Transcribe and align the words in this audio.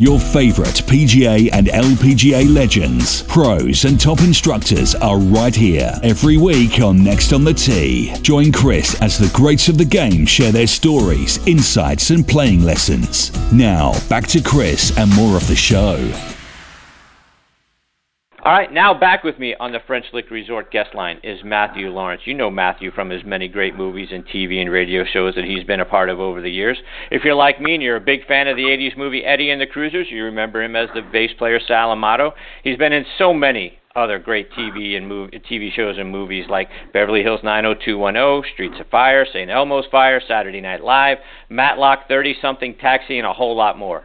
Your 0.00 0.20
favorite 0.20 0.76
PGA 0.86 1.50
and 1.52 1.66
LPGA 1.66 2.54
legends, 2.54 3.24
pros, 3.24 3.84
and 3.84 4.00
top 4.00 4.20
instructors 4.20 4.94
are 4.94 5.18
right 5.18 5.52
here 5.52 5.92
every 6.04 6.36
week 6.36 6.80
on 6.80 7.02
Next 7.02 7.32
on 7.32 7.42
the 7.42 7.52
Tee. 7.52 8.14
Join 8.22 8.52
Chris 8.52 8.94
as 9.02 9.18
the 9.18 9.28
greats 9.36 9.68
of 9.68 9.76
the 9.76 9.84
game 9.84 10.24
share 10.24 10.52
their 10.52 10.68
stories, 10.68 11.44
insights, 11.48 12.10
and 12.10 12.24
playing 12.24 12.62
lessons. 12.62 13.32
Now, 13.52 13.92
back 14.08 14.28
to 14.28 14.40
Chris 14.40 14.96
and 14.96 15.12
more 15.16 15.36
of 15.36 15.48
the 15.48 15.56
show. 15.56 15.96
All 18.48 18.54
right, 18.54 18.72
now 18.72 18.98
back 18.98 19.24
with 19.24 19.38
me 19.38 19.54
on 19.60 19.72
the 19.72 19.80
French 19.86 20.06
Lick 20.14 20.30
Resort 20.30 20.70
guest 20.70 20.94
line 20.94 21.20
is 21.22 21.38
Matthew 21.44 21.90
Laurance. 21.90 22.22
You 22.24 22.32
know 22.32 22.50
Matthew 22.50 22.90
from 22.90 23.10
his 23.10 23.22
many 23.22 23.46
great 23.46 23.76
movies 23.76 24.08
and 24.10 24.26
TV 24.26 24.62
and 24.62 24.72
radio 24.72 25.04
shows 25.04 25.34
that 25.34 25.44
he's 25.44 25.64
been 25.64 25.80
a 25.80 25.84
part 25.84 26.08
of 26.08 26.18
over 26.18 26.40
the 26.40 26.48
years. 26.48 26.78
If 27.10 27.24
you're 27.24 27.34
like 27.34 27.60
me 27.60 27.74
and 27.74 27.82
you're 27.82 27.96
a 27.96 28.00
big 28.00 28.26
fan 28.26 28.48
of 28.48 28.56
the 28.56 28.62
80s 28.62 28.96
movie 28.96 29.22
Eddie 29.22 29.50
and 29.50 29.60
the 29.60 29.66
Cruisers, 29.66 30.06
you 30.10 30.24
remember 30.24 30.62
him 30.62 30.76
as 30.76 30.88
the 30.94 31.02
bass 31.02 31.30
player 31.36 31.60
Sal 31.60 31.90
Amato. 31.90 32.32
He's 32.64 32.78
been 32.78 32.94
in 32.94 33.04
so 33.18 33.34
many 33.34 33.78
other 33.94 34.18
great 34.18 34.50
TV 34.52 34.96
and 34.96 35.06
movie, 35.06 35.38
TV 35.40 35.70
shows 35.70 35.98
and 35.98 36.10
movies 36.10 36.46
like 36.48 36.70
Beverly 36.94 37.22
Hills 37.22 37.40
90210, 37.44 38.50
Streets 38.54 38.80
of 38.80 38.88
Fire, 38.88 39.26
St. 39.26 39.50
Elmo's 39.50 39.84
Fire, 39.90 40.22
Saturday 40.26 40.62
Night 40.62 40.82
Live, 40.82 41.18
Matlock 41.50 42.08
30 42.08 42.36
something, 42.40 42.76
Taxi, 42.80 43.18
and 43.18 43.26
a 43.26 43.32
whole 43.34 43.54
lot 43.54 43.76
more. 43.76 44.04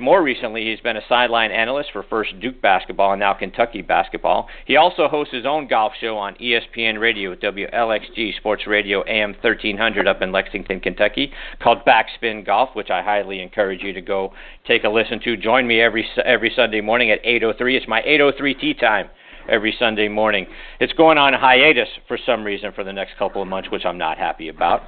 More 0.00 0.22
recently, 0.22 0.64
he's 0.64 0.80
been 0.80 0.96
a 0.96 1.06
sideline 1.08 1.50
analyst 1.50 1.90
for 1.92 2.02
first 2.02 2.40
Duke 2.40 2.62
basketball 2.62 3.12
and 3.12 3.20
now 3.20 3.34
Kentucky 3.34 3.82
basketball. 3.82 4.48
He 4.64 4.76
also 4.76 5.08
hosts 5.08 5.34
his 5.34 5.44
own 5.44 5.68
golf 5.68 5.92
show 6.00 6.16
on 6.16 6.34
ESPN 6.36 6.98
Radio, 6.98 7.34
WLXG 7.34 8.34
Sports 8.36 8.66
Radio 8.66 9.04
AM 9.06 9.34
1300 9.34 10.08
up 10.08 10.22
in 10.22 10.32
Lexington, 10.32 10.80
Kentucky, 10.80 11.32
called 11.62 11.84
Backspin 11.84 12.46
Golf, 12.46 12.70
which 12.74 12.88
I 12.90 13.02
highly 13.02 13.40
encourage 13.40 13.82
you 13.82 13.92
to 13.92 14.00
go 14.00 14.32
take 14.66 14.84
a 14.84 14.88
listen 14.88 15.20
to. 15.20 15.36
Join 15.36 15.66
me 15.66 15.82
every 15.82 16.08
every 16.24 16.50
Sunday 16.56 16.80
morning 16.80 17.10
at 17.10 17.22
8:03. 17.22 17.76
It's 17.76 17.86
my 17.86 18.02
8:03 18.02 18.58
tea 18.58 18.74
time 18.74 19.10
every 19.50 19.74
Sunday 19.78 20.08
morning. 20.08 20.46
It's 20.78 20.92
going 20.94 21.18
on 21.18 21.34
hiatus 21.34 21.88
for 22.08 22.18
some 22.24 22.44
reason 22.44 22.72
for 22.72 22.84
the 22.84 22.92
next 22.92 23.18
couple 23.18 23.42
of 23.42 23.48
months, 23.48 23.70
which 23.70 23.84
I'm 23.84 23.98
not 23.98 24.16
happy 24.16 24.48
about. 24.48 24.82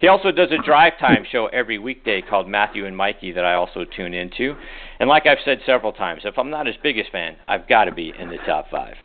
He 0.00 0.08
also 0.08 0.30
does 0.30 0.50
a 0.50 0.62
drive 0.64 0.98
time 0.98 1.24
show 1.30 1.46
every 1.46 1.78
weekday 1.78 2.20
called 2.20 2.48
Matthew 2.48 2.86
and 2.86 2.96
Mikey 2.96 3.32
that 3.32 3.44
I 3.44 3.54
also 3.54 3.84
tune 3.84 4.14
into. 4.14 4.54
And 5.00 5.08
like 5.08 5.26
I've 5.26 5.38
said 5.44 5.58
several 5.64 5.92
times, 5.92 6.22
if 6.24 6.36
I'm 6.38 6.50
not 6.50 6.66
his 6.66 6.76
biggest 6.82 7.10
fan, 7.12 7.36
I've 7.46 7.68
got 7.68 7.84
to 7.84 7.92
be 7.92 8.12
in 8.18 8.28
the 8.28 8.38
top 8.46 8.66
five. 8.70 8.96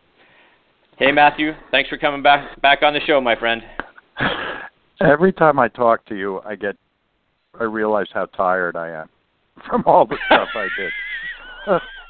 Hey 0.97 1.11
Matthew, 1.11 1.53
thanks 1.72 1.89
for 1.89 1.98
coming 1.98 2.22
back 2.22 2.61
back 2.61 2.83
on 2.83 2.94
the 2.94 3.00
show, 3.08 3.20
my 3.20 3.36
friend. 3.36 3.64
Every 5.02 5.33
time 5.33 5.58
I 5.58 5.67
talk 5.67 6.05
to 6.05 6.16
you, 6.16 6.39
I 6.45 6.55
get 6.55 6.77
I 7.59 7.64
realize 7.64 8.08
how 8.14 8.25
tired 8.27 8.75
I 8.75 8.89
am 8.89 9.09
from 9.67 9.83
all 9.86 10.05
the 10.05 10.17
stuff 10.27 10.50
I 10.55 10.67
did. 10.77 10.92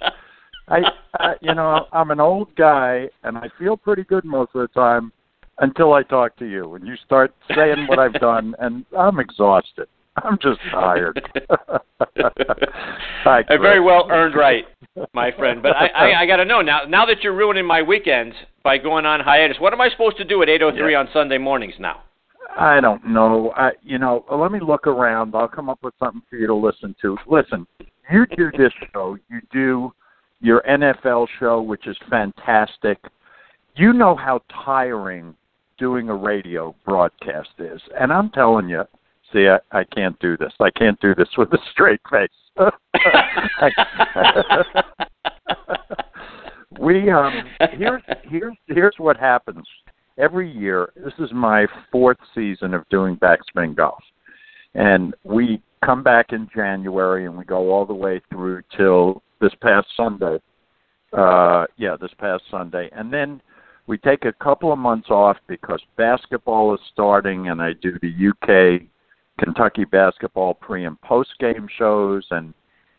I, 0.68 0.80
I 1.20 1.34
you 1.42 1.54
know 1.54 1.88
I'm 1.92 2.12
an 2.12 2.20
old 2.20 2.56
guy 2.56 3.10
and 3.24 3.38
I 3.38 3.50
feel 3.60 3.78
pretty 3.78 4.04
good 4.04 4.26
most 4.26 4.52
of 4.56 4.62
the 4.62 4.68
time 4.68 5.12
until 5.60 5.94
I 5.94 6.04
talk 6.04 6.36
to 6.38 6.46
you 6.46 6.76
and 6.76 6.88
you 6.88 6.96
start 7.06 7.34
saying 7.56 7.88
what 7.88 8.00
I've 8.00 8.14
done 8.14 8.56
and 8.60 8.86
I'm 8.98 9.20
exhausted. 9.20 9.88
I'm 10.18 10.38
just 10.42 10.60
tired. 10.72 11.20
Hi, 13.24 13.44
a 13.50 13.58
very 13.58 13.80
well 13.80 14.08
earned 14.12 14.36
right, 14.36 14.66
my 15.14 15.32
friend. 15.32 15.64
But 15.64 15.76
I, 15.76 15.88
I, 15.88 16.22
I 16.22 16.26
got 16.28 16.36
to 16.38 16.46
know 16.46 16.62
now. 16.62 16.82
Now 16.88 17.06
that 17.08 17.24
you're 17.24 17.36
ruining 17.36 17.66
my 17.66 17.82
weekends 17.82 18.36
by 18.64 18.78
going 18.78 19.08
on 19.08 19.22
hiatus, 19.22 19.58
what 19.60 19.74
am 19.74 19.82
I 19.82 19.90
supposed 19.90 20.18
to 20.18 20.24
do 20.24 20.44
at 20.44 20.50
8:03 20.50 20.92
yeah. 20.92 21.00
on 21.00 21.10
Sunday 21.14 21.40
mornings 21.40 21.74
now? 21.80 22.04
I 22.56 22.80
don't 22.80 23.04
know. 23.08 23.52
I, 23.56 23.72
you 23.82 23.98
know, 23.98 24.24
let 24.32 24.52
me 24.52 24.60
look 24.60 24.86
around. 24.86 25.36
I'll 25.36 25.48
come 25.48 25.70
up 25.70 25.80
with 25.82 25.96
something 25.98 26.22
for 26.30 26.36
you 26.36 26.46
to 26.46 26.54
listen 26.54 26.96
to. 27.02 27.18
Listen, 27.28 27.66
you 28.12 28.28
do 28.38 28.52
this 28.56 28.72
show. 28.94 29.18
You 29.32 29.42
do 29.52 29.92
your 30.44 30.62
NFL 30.70 31.28
show, 31.40 31.62
which 31.62 31.88
is 31.88 31.98
fantastic. 32.10 33.00
You 33.76 33.94
know 33.94 34.14
how 34.16 34.42
tiring 34.66 35.34
doing 35.80 36.10
a 36.10 36.16
radio 36.16 36.76
broadcast 36.86 37.50
is. 37.58 37.82
And 38.00 38.12
I'm 38.12 38.30
telling 38.30 38.68
you, 38.68 38.84
see, 39.32 39.48
I, 39.48 39.60
I 39.72 39.86
can't 39.86 40.20
do 40.20 40.36
this. 40.38 40.52
I 40.60 40.70
can't 40.72 41.00
do 41.00 41.16
this 41.16 41.30
with 41.38 41.52
a 41.54 41.58
straight 41.72 42.02
face. 42.12 42.30
we 46.80 47.10
um 47.10 47.34
here's 47.72 48.04
here's 48.24 48.56
here's 48.68 48.94
what 49.00 49.18
happens 49.18 49.66
every 50.20 50.52
year. 50.52 50.94
This 50.96 51.14
is 51.18 51.32
my 51.34 51.66
fourth 51.92 52.20
season 52.36 52.76
of 52.76 52.88
doing 52.90 53.18
backspin 53.18 53.76
golf, 53.76 54.04
and 54.76 55.16
we 55.24 55.64
come 55.84 56.04
back 56.04 56.28
in 56.32 56.48
January 56.54 57.26
and 57.26 57.36
we 57.36 57.44
go 57.44 57.72
all 57.72 57.88
the 57.88 57.94
way 57.94 58.22
through 58.30 58.62
till 58.78 59.24
this 59.44 59.54
past 59.62 59.88
Sunday. 59.96 60.40
Uh, 61.12 61.66
yeah, 61.78 61.96
this 62.00 62.12
past 62.18 62.42
Sunday, 62.50 62.90
and 62.94 63.14
then 63.14 63.40
we 63.86 64.00
take 64.00 64.26
a 64.26 64.34
couple 64.34 64.72
of 64.72 64.80
months 64.80 65.10
off 65.12 65.38
because 65.48 65.80
basketball 65.96 66.74
is 66.74 66.80
starting, 66.92 67.50
and 67.50 67.62
I 67.62 67.74
do 67.74 68.00
the 68.02 68.30
UK 68.30 68.88
Kentucky 69.38 69.84
basketball 69.84 70.56
pre 70.56 70.86
and 70.86 71.00
post 71.02 71.32
game 71.40 71.68
shows, 71.78 72.26
and 72.32 72.52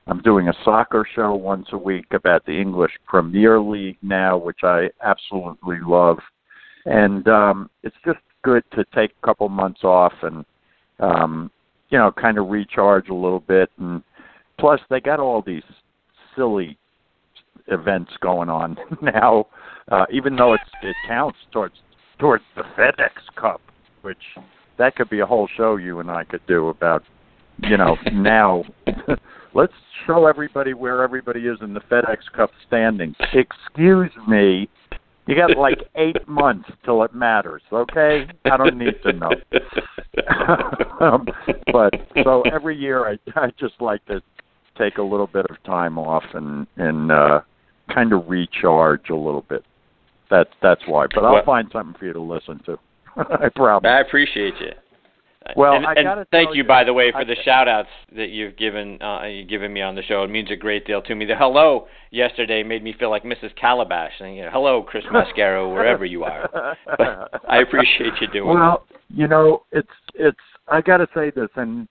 I'm 0.07 0.21
doing 0.21 0.49
a 0.49 0.55
soccer 0.65 1.05
show 1.17 1.35
once 1.35 1.69
a 1.73 1.79
week 1.79 2.07
about 2.13 2.45
the 2.45 2.53
English 2.53 2.93
Premier 3.05 3.59
League 3.59 3.99
now, 4.03 4.37
which 4.37 4.61
I 4.63 4.91
absolutely 5.03 5.79
love, 5.85 6.19
and 6.85 7.27
um, 7.27 7.71
it's 7.83 7.97
just 8.05 8.21
good 8.43 8.63
to 8.75 8.85
take 8.95 9.11
a 9.21 9.27
couple 9.27 9.49
months 9.49 9.83
off 9.83 10.13
and 10.23 10.45
um, 11.01 11.51
you 11.89 11.99
know 11.99 12.13
kind 12.13 12.39
of 12.39 12.49
recharge 12.49 13.09
a 13.09 13.15
little 13.15 13.41
bit, 13.41 13.71
and 13.79 14.05
plus 14.61 14.79
they 14.89 15.01
got 15.01 15.19
all 15.19 15.43
these 15.43 15.63
silly 16.37 16.79
events 17.69 18.13
going 18.21 18.49
on 18.49 18.77
now, 19.03 19.47
uh, 19.91 20.07
even 20.13 20.37
though 20.37 20.55
it's, 20.55 20.63
it 20.83 20.95
counts 21.09 21.39
towards 21.53 21.75
towards 22.19 22.45
the 22.57 22.63
FedEx 22.79 23.11
Cup, 23.37 23.61
which 24.03 24.19
that 24.79 24.95
could 24.97 25.11
be 25.11 25.21
a 25.21 25.27
whole 25.27 25.49
show 25.57 25.77
you 25.77 26.01
and 26.01 26.11
I 26.11 26.25
could 26.25 26.47
do 26.47 26.69
about, 26.69 27.03
you 27.59 27.77
know, 27.77 27.97
now. 28.13 28.65
let's 29.55 29.73
show 30.07 30.27
everybody 30.27 30.75
where 30.75 31.03
everybody 31.03 31.41
is 31.41 31.59
in 31.61 31.75
the 31.75 31.81
FedEx 31.81 32.19
Cup 32.35 32.51
standings. 32.67 33.17
Excuse 33.33 34.11
me. 34.29 34.69
You 35.27 35.37
got 35.37 35.57
like 35.57 35.79
eight 35.97 36.29
months 36.29 36.69
till 36.85 37.03
it 37.03 37.15
matters, 37.15 37.63
okay? 37.73 38.27
I 38.45 38.57
don't 38.59 38.77
need 38.77 38.95
to 39.05 39.13
know. 39.13 39.31
um, 41.01 41.27
but 41.73 41.95
so 42.23 42.43
every 42.53 42.77
year 42.77 43.09
I 43.09 43.17
I 43.35 43.51
just 43.59 43.81
like 43.81 44.05
to 44.07 44.21
take 44.77 44.99
a 44.99 45.03
little 45.03 45.27
bit 45.27 45.47
of 45.51 45.63
time 45.65 45.99
off 45.99 46.25
and 46.35 46.67
and 46.77 47.13
uh 47.13 47.41
kind 47.93 48.13
of 48.13 48.29
recharge 48.29 49.11
a 49.11 49.15
little 49.15 49.45
bit. 49.49 49.65
That's 50.31 50.51
that's 50.63 50.83
why. 50.87 51.07
But 51.15 51.25
I'll 51.25 51.35
well, 51.35 51.45
find 51.45 51.69
something 51.73 51.95
for 51.99 52.07
you 52.07 52.13
to 52.13 52.21
listen 52.21 52.61
to. 52.67 52.79
I 53.17 53.49
promise. 53.55 53.89
I 53.89 54.01
appreciate 54.01 54.55
you. 54.61 54.73
Well, 55.57 55.75
and, 55.75 55.87
I 55.87 55.93
and 55.93 56.27
thank 56.31 56.51
you, 56.51 56.63
you, 56.63 56.65
by 56.65 56.85
the 56.85 56.95
way, 56.95 57.13
for 57.13 57.19
I, 57.19 57.25
the 57.25 57.37
shout 57.45 57.69
outs 57.69 57.91
that 58.17 58.31
you've 58.31 58.57
given 58.57 59.01
uh, 59.03 59.25
you've 59.25 59.49
given 59.49 59.73
me 59.73 59.83
on 59.83 59.95
the 59.95 60.03
show. 60.03 60.23
It 60.25 60.31
means 60.31 60.51
a 60.51 60.57
great 60.57 60.87
deal 60.87 61.03
to 61.03 61.15
me. 61.15 61.27
The 61.27 61.37
hello 61.37 61.87
yesterday 62.11 62.63
made 62.63 62.83
me 62.83 62.95
feel 62.99 63.11
like 63.11 63.25
Mrs. 63.25 63.55
Calabash, 63.61 64.13
saying, 64.19 64.37
you 64.37 64.45
know, 64.45 64.51
"Hello, 64.51 64.83
Chris 64.83 65.05
Mascaro, 65.13 65.71
wherever 65.75 66.07
you 66.07 66.25
are." 66.25 66.77
But 66.87 67.43
I 67.49 67.59
appreciate 67.59 68.15
you 68.23 68.29
doing. 68.29 68.59
Well, 68.59 68.87
you 69.11 69.29
know, 69.29 69.65
it's 69.71 69.87
it's. 70.15 70.39
I 70.69 70.81
got 70.81 70.97
to 70.97 71.09
say 71.15 71.31
this, 71.31 71.51
and 71.57 71.89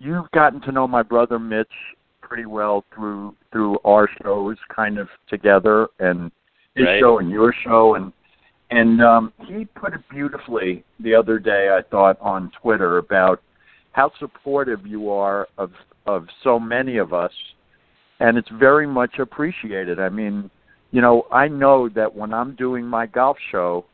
you've 0.00 0.30
gotten 0.32 0.60
to 0.62 0.72
know 0.72 0.88
my 0.88 1.04
brother 1.04 1.38
Mitch 1.38 1.68
pretty 2.26 2.46
well 2.46 2.84
through 2.94 3.34
through 3.52 3.78
our 3.84 4.08
shows 4.22 4.56
kind 4.74 4.98
of 4.98 5.08
together 5.28 5.88
and 6.00 6.30
his 6.74 6.86
right. 6.86 7.00
show 7.00 7.18
and 7.18 7.30
your 7.30 7.54
show 7.64 7.94
and 7.94 8.12
and 8.70 9.00
um 9.02 9.32
he 9.46 9.64
put 9.64 9.94
it 9.94 10.00
beautifully 10.10 10.84
the 11.00 11.14
other 11.14 11.38
day 11.38 11.68
I 11.70 11.82
thought 11.88 12.18
on 12.20 12.50
Twitter 12.60 12.98
about 12.98 13.40
how 13.92 14.10
supportive 14.18 14.86
you 14.86 15.10
are 15.10 15.46
of 15.56 15.70
of 16.06 16.26
so 16.42 16.58
many 16.58 16.96
of 16.96 17.14
us 17.14 17.32
and 18.20 18.38
it's 18.38 18.48
very 18.58 18.86
much 18.86 19.18
appreciated. 19.18 20.00
I 20.00 20.08
mean, 20.08 20.50
you 20.90 21.00
know, 21.02 21.26
I 21.30 21.48
know 21.48 21.88
that 21.90 22.14
when 22.14 22.32
I'm 22.32 22.54
doing 22.54 22.86
my 22.86 23.06
golf 23.06 23.36
show 23.50 23.84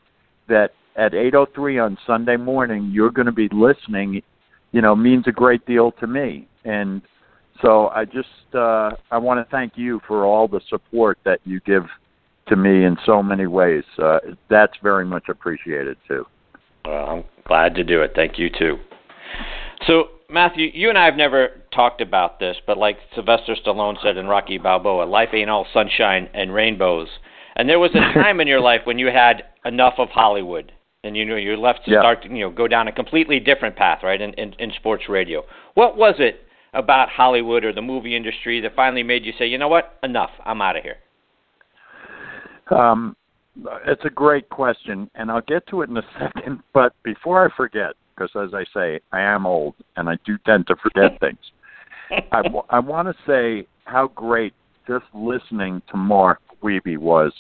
that 0.49 0.70
at 0.96 1.12
8:03 1.12 1.85
on 1.85 1.99
Sunday 2.06 2.37
morning 2.37 2.90
you're 2.93 3.11
going 3.11 3.26
to 3.26 3.32
be 3.32 3.49
listening, 3.52 4.23
you 4.73 4.81
know, 4.81 4.94
means 4.94 5.26
a 5.26 5.32
great 5.32 5.64
deal 5.67 5.93
to 5.93 6.06
me. 6.06 6.46
And 6.64 7.02
so 7.62 7.88
I 7.88 8.05
just 8.05 8.29
uh, 8.55 8.91
I 9.11 9.19
want 9.19 9.44
to 9.44 9.50
thank 9.50 9.75
you 9.76 10.00
for 10.06 10.26
all 10.26 10.49
the 10.49 10.61
support 10.69 11.19
that 11.25 11.41
you 11.44 11.61
give 11.61 11.85
to 12.49 12.56
me 12.56 12.85
in 12.85 12.97
so 13.06 13.23
many 13.23 13.47
ways. 13.47 13.85
Uh, 14.03 14.19
that's 14.50 14.75
very 14.82 15.06
much 15.06 15.29
appreciated 15.29 15.97
too. 16.06 16.26
Well, 16.85 17.09
I'm 17.09 17.25
glad 17.47 17.75
to 17.76 17.85
do 17.85 18.03
it. 18.03 18.12
Thank 18.14 18.38
you 18.38 18.50
too. 18.50 18.79
So 19.87 20.09
Matthew, 20.29 20.70
you 20.75 20.88
and 20.88 20.99
I 20.99 21.05
have 21.05 21.17
never 21.17 21.62
talked 21.75 22.00
about 22.00 22.41
this, 22.41 22.56
but 22.67 22.79
like 22.79 22.99
Sylvester 23.14 23.55
Stallone 23.55 23.97
said 24.03 24.17
in 24.17 24.26
Rocky 24.26 24.59
Balboa, 24.59 25.05
life 25.05 25.29
ain't 25.32 25.50
all 25.50 25.67
sunshine 25.73 26.29
and 26.35 26.53
rainbows. 26.53 27.09
And 27.55 27.69
there 27.69 27.79
was 27.79 27.91
a 27.94 28.14
time 28.14 28.41
in 28.41 28.49
your 28.49 28.61
life 28.61 28.81
when 28.85 28.99
you 28.99 29.09
had 29.09 29.44
enough 29.64 29.94
of 29.99 30.09
Hollywood, 30.09 30.73
and 31.05 31.17
you 31.17 31.25
know 31.25 31.37
you 31.37 31.56
left 31.56 31.85
to 31.85 31.93
yeah. 31.93 32.00
start 32.00 32.23
to 32.23 32.29
you 32.29 32.41
know 32.41 32.50
go 32.50 32.67
down 32.67 32.88
a 32.88 32.93
completely 32.93 33.38
different 33.38 33.76
path, 33.76 34.00
right? 34.03 34.20
In, 34.20 34.32
in 34.35 34.55
in 34.59 34.73
sports 34.73 35.05
radio. 35.09 35.44
What 35.75 35.97
was 35.97 36.17
it 36.19 36.47
about 36.72 37.08
Hollywood 37.08 37.64
or 37.64 37.72
the 37.72 37.82
movie 37.82 38.16
industry 38.16 38.60
that 38.60 38.74
finally 38.74 39.02
made 39.02 39.24
you 39.24 39.32
say, 39.38 39.46
you 39.46 39.58
know 39.58 39.69
what, 39.69 39.98
enough, 40.02 40.30
I'm 40.44 40.62
out 40.62 40.76
of 40.76 40.82
here? 40.82 40.96
Um, 42.70 43.16
it's 43.86 44.04
a 44.04 44.10
great 44.10 44.48
question, 44.48 45.10
and 45.14 45.30
I'll 45.30 45.42
get 45.42 45.66
to 45.69 45.82
it 45.82 45.90
in 45.90 45.96
a 45.96 46.02
second. 46.19 46.60
But 46.72 46.94
before 47.02 47.44
I 47.44 47.54
forget, 47.56 47.92
because 48.14 48.30
as 48.36 48.54
I 48.54 48.64
say, 48.74 49.00
I 49.12 49.20
am 49.20 49.46
old 49.46 49.74
and 49.96 50.08
I 50.08 50.16
do 50.24 50.38
tend 50.46 50.66
to 50.69 50.76
forget 50.76 51.19
things. 51.20 51.38
I, 52.30 52.42
I 52.70 52.78
want 52.78 53.08
to 53.08 53.14
say 53.26 53.66
how 53.84 54.08
great 54.08 54.54
just 54.86 55.04
listening 55.14 55.82
to 55.90 55.96
Mark 55.96 56.40
Wiebe 56.62 56.98
was, 56.98 57.32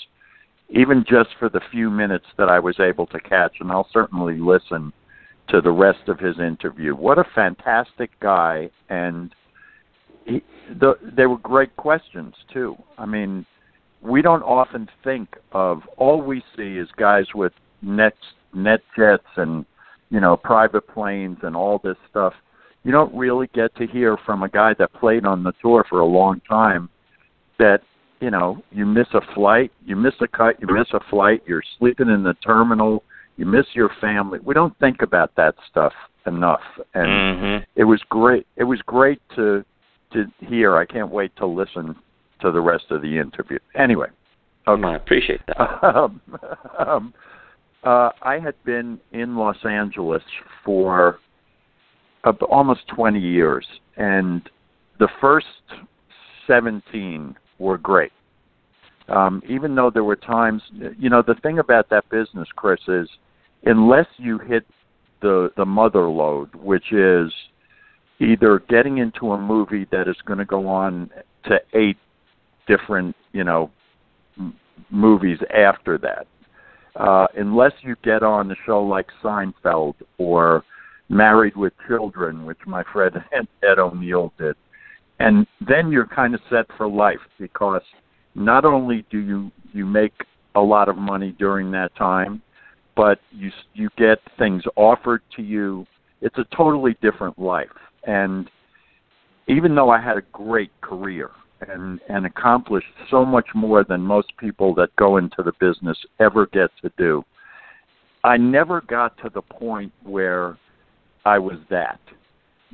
even 0.70 1.04
just 1.08 1.30
for 1.38 1.48
the 1.48 1.60
few 1.70 1.90
minutes 1.90 2.24
that 2.38 2.48
I 2.48 2.58
was 2.58 2.80
able 2.80 3.06
to 3.08 3.20
catch, 3.20 3.56
and 3.60 3.70
I'll 3.70 3.88
certainly 3.92 4.38
listen 4.38 4.92
to 5.52 5.60
the 5.60 5.70
rest 5.70 6.08
of 6.08 6.18
his 6.18 6.38
interview. 6.40 6.96
What 6.96 7.18
a 7.18 7.24
fantastic 7.34 8.10
guy, 8.20 8.70
and 8.88 9.34
he, 10.24 10.42
the, 10.80 10.94
they 11.14 11.26
were 11.26 11.36
great 11.38 11.76
questions 11.76 12.34
too. 12.52 12.74
I 12.96 13.04
mean, 13.04 13.44
we 14.00 14.22
don't 14.22 14.42
often 14.42 14.88
think 15.04 15.36
of 15.52 15.82
all 15.98 16.22
we 16.22 16.42
see 16.56 16.78
is 16.78 16.88
guys 16.96 17.26
with 17.34 17.52
net 17.82 18.14
net 18.54 18.80
jets 18.96 19.26
and 19.36 19.64
you 20.10 20.20
know 20.20 20.36
private 20.36 20.88
planes 20.88 21.38
and 21.42 21.54
all 21.54 21.80
this 21.84 21.98
stuff. 22.10 22.32
You 22.82 22.90
don't 22.90 23.14
really 23.14 23.48
get 23.54 23.76
to 23.76 23.86
hear 23.86 24.16
from 24.24 24.42
a 24.42 24.48
guy 24.48 24.74
that 24.78 24.92
played 24.94 25.26
on 25.26 25.44
the 25.44 25.52
tour 25.60 25.84
for 25.88 26.00
a 26.00 26.06
long 26.06 26.40
time 26.48 26.88
that 27.58 27.82
you 28.20 28.30
know 28.30 28.62
you 28.70 28.86
miss 28.86 29.08
a 29.12 29.20
flight, 29.34 29.70
you 29.84 29.96
miss 29.96 30.14
a 30.22 30.28
cut, 30.28 30.58
you 30.62 30.66
miss 30.74 30.88
a 30.94 31.00
flight, 31.10 31.42
you're 31.46 31.62
sleeping 31.78 32.08
in 32.08 32.22
the 32.22 32.34
terminal, 32.34 33.04
you 33.36 33.46
miss 33.46 33.66
your 33.74 33.90
family. 34.00 34.38
We 34.44 34.54
don't 34.54 34.78
think 34.78 35.02
about 35.02 35.34
that 35.36 35.54
stuff 35.70 35.92
enough, 36.26 36.60
and 36.94 37.06
mm-hmm. 37.06 37.64
it 37.76 37.84
was 37.84 38.00
great. 38.08 38.46
It 38.56 38.64
was 38.64 38.80
great 38.86 39.20
to 39.36 39.64
to 40.12 40.26
hear. 40.40 40.76
I 40.76 40.84
can't 40.84 41.10
wait 41.10 41.34
to 41.36 41.46
listen 41.46 41.96
to 42.40 42.50
the 42.50 42.60
rest 42.60 42.84
of 42.90 43.02
the 43.02 43.18
interview. 43.18 43.58
Anyway, 43.74 44.08
okay. 44.68 44.82
I 44.84 44.96
appreciate 44.96 45.40
that. 45.46 45.58
Um, 45.82 46.20
um, 46.78 47.14
uh, 47.84 48.10
I 48.22 48.38
had 48.38 48.54
been 48.64 49.00
in 49.12 49.36
Los 49.36 49.56
Angeles 49.64 50.22
for 50.64 51.18
uh, 52.24 52.32
almost 52.48 52.86
20 52.94 53.18
years, 53.18 53.66
and 53.96 54.48
the 55.00 55.08
first 55.20 55.46
17 56.46 57.34
were 57.58 57.78
great. 57.78 58.12
Um, 59.08 59.42
even 59.48 59.74
though 59.74 59.90
there 59.90 60.04
were 60.04 60.16
times, 60.16 60.62
you 60.98 61.10
know, 61.10 61.22
the 61.22 61.34
thing 61.42 61.58
about 61.58 61.90
that 61.90 62.08
business, 62.08 62.48
Chris, 62.54 62.80
is 62.88 63.08
unless 63.64 64.06
you 64.16 64.38
hit 64.38 64.64
the 65.20 65.50
the 65.56 65.64
mother 65.64 66.08
load, 66.08 66.54
which 66.54 66.92
is 66.92 67.32
either 68.20 68.62
getting 68.68 68.98
into 68.98 69.32
a 69.32 69.40
movie 69.40 69.86
that 69.90 70.08
is 70.08 70.16
going 70.26 70.38
to 70.38 70.44
go 70.44 70.68
on 70.68 71.10
to 71.44 71.58
eight 71.74 71.96
different, 72.68 73.16
you 73.32 73.44
know, 73.44 73.70
m- 74.38 74.54
movies 74.90 75.38
after 75.52 75.98
that. 75.98 76.26
Uh, 76.94 77.26
unless 77.36 77.72
you 77.80 77.96
get 78.04 78.22
on 78.22 78.50
a 78.50 78.54
show 78.66 78.82
like 78.82 79.06
Seinfeld 79.22 79.94
or 80.18 80.62
Married 81.08 81.56
with 81.56 81.72
Children, 81.88 82.44
which 82.44 82.58
my 82.66 82.84
friend 82.92 83.16
Ed 83.32 83.78
O'Neill 83.78 84.32
did, 84.38 84.56
and 85.18 85.46
then 85.66 85.90
you're 85.90 86.06
kind 86.06 86.34
of 86.34 86.40
set 86.50 86.66
for 86.76 86.88
life 86.88 87.20
because 87.38 87.82
not 88.34 88.64
only 88.64 89.04
do 89.10 89.18
you 89.18 89.50
you 89.72 89.86
make 89.86 90.12
a 90.54 90.60
lot 90.60 90.88
of 90.88 90.96
money 90.96 91.34
during 91.38 91.70
that 91.72 91.94
time, 91.96 92.42
but 92.96 93.18
you 93.30 93.50
you 93.74 93.88
get 93.96 94.18
things 94.38 94.62
offered 94.76 95.22
to 95.36 95.42
you. 95.42 95.86
It's 96.20 96.38
a 96.38 96.46
totally 96.56 96.96
different 97.02 97.38
life, 97.38 97.68
and 98.06 98.50
even 99.48 99.74
though 99.74 99.90
I 99.90 100.00
had 100.00 100.16
a 100.16 100.22
great 100.32 100.70
career, 100.80 101.30
and 101.68 102.00
and 102.08 102.26
accomplished 102.26 102.86
so 103.10 103.24
much 103.24 103.46
more 103.54 103.84
than 103.84 104.00
most 104.00 104.32
people 104.38 104.74
that 104.74 104.94
go 104.96 105.16
into 105.16 105.42
the 105.42 105.52
business 105.60 105.98
ever 106.20 106.46
get 106.46 106.70
to 106.82 106.90
do. 106.96 107.24
I 108.24 108.36
never 108.36 108.82
got 108.82 109.16
to 109.18 109.30
the 109.34 109.42
point 109.42 109.92
where 110.04 110.56
I 111.24 111.38
was 111.38 111.58
that. 111.70 111.98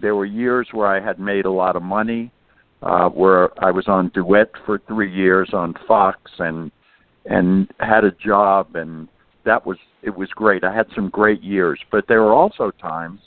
There 0.00 0.14
were 0.14 0.26
years 0.26 0.68
where 0.72 0.86
I 0.86 1.04
had 1.04 1.18
made 1.18 1.46
a 1.46 1.50
lot 1.50 1.74
of 1.74 1.82
money, 1.82 2.30
uh, 2.82 3.08
where 3.08 3.50
I 3.62 3.70
was 3.70 3.88
on 3.88 4.08
duet 4.10 4.50
for 4.64 4.80
three 4.86 5.12
years 5.12 5.50
on 5.52 5.74
Fox 5.86 6.18
and 6.38 6.70
and 7.26 7.70
had 7.80 8.04
a 8.04 8.10
job 8.12 8.76
and 8.76 9.08
that 9.44 9.64
was 9.66 9.78
it 10.02 10.16
was 10.16 10.28
great. 10.30 10.64
I 10.64 10.74
had 10.74 10.86
some 10.94 11.08
great 11.08 11.42
years, 11.42 11.80
but 11.90 12.06
there 12.06 12.22
were 12.22 12.32
also 12.32 12.70
times 12.70 13.20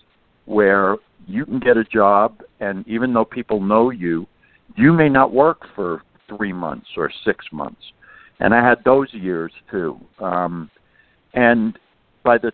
where 0.45 0.97
you 1.27 1.45
can 1.45 1.59
get 1.59 1.77
a 1.77 1.83
job 1.83 2.41
and 2.59 2.87
even 2.87 3.13
though 3.13 3.25
people 3.25 3.59
know 3.59 3.89
you, 3.89 4.27
you 4.75 4.93
may 4.93 5.09
not 5.09 5.33
work 5.33 5.61
for 5.75 6.03
three 6.29 6.53
months 6.53 6.87
or 6.95 7.11
six 7.25 7.45
months. 7.51 7.81
And 8.39 8.53
I 8.53 8.67
had 8.67 8.83
those 8.83 9.13
years 9.13 9.51
too. 9.69 9.99
Um, 10.19 10.69
and 11.33 11.77
by 12.23 12.37
the 12.37 12.51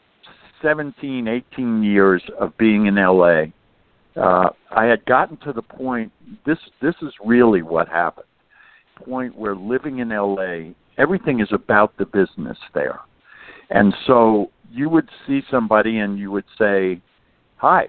17, 0.61 1.27
18 1.27 1.83
years 1.83 2.23
of 2.39 2.57
being 2.57 2.88
in 2.88 2.95
LA, 2.95 3.45
uh, 4.18 4.50
I 4.72 4.86
had 4.86 5.06
gotten 5.06 5.38
to 5.38 5.54
the 5.54 5.62
point. 5.62 6.12
This 6.46 6.58
this 6.81 6.96
is 7.02 7.14
really 7.24 7.62
what 7.62 7.88
happened. 7.88 8.25
Point 8.96 9.38
where 9.38 9.56
living 9.56 10.00
in 10.00 10.10
LA, 10.10 10.74
everything 10.98 11.40
is 11.40 11.50
about 11.52 11.96
the 11.98 12.06
business 12.06 12.58
there, 12.74 13.00
and 13.69 13.94
so 14.06 14.52
you 14.72 14.90
would 14.90 15.08
see 15.25 15.42
somebody 15.52 16.00
and 16.00 16.18
you 16.18 16.31
would 16.31 16.46
say, 16.58 17.00
"Hi, 17.58 17.88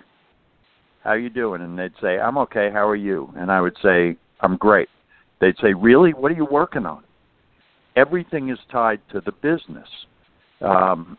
how 1.02 1.14
you 1.14 1.30
doing?" 1.30 1.62
And 1.62 1.78
they'd 1.78 1.96
say, 2.00 2.18
"I'm 2.18 2.36
okay. 2.38 2.70
How 2.70 2.86
are 2.86 2.96
you?" 2.96 3.32
And 3.36 3.50
I 3.50 3.60
would 3.60 3.76
say, 3.82 4.16
"I'm 4.40 4.56
great." 4.56 4.88
They'd 5.40 5.56
say, 5.62 5.72
"Really? 5.72 6.12
What 6.12 6.30
are 6.30 6.36
you 6.36 6.46
working 6.46 6.84
on?" 6.84 7.04
Everything 7.96 8.50
is 8.50 8.58
tied 8.70 9.00
to 9.10 9.20
the 9.22 9.32
business. 9.32 9.88
Um, 10.60 11.16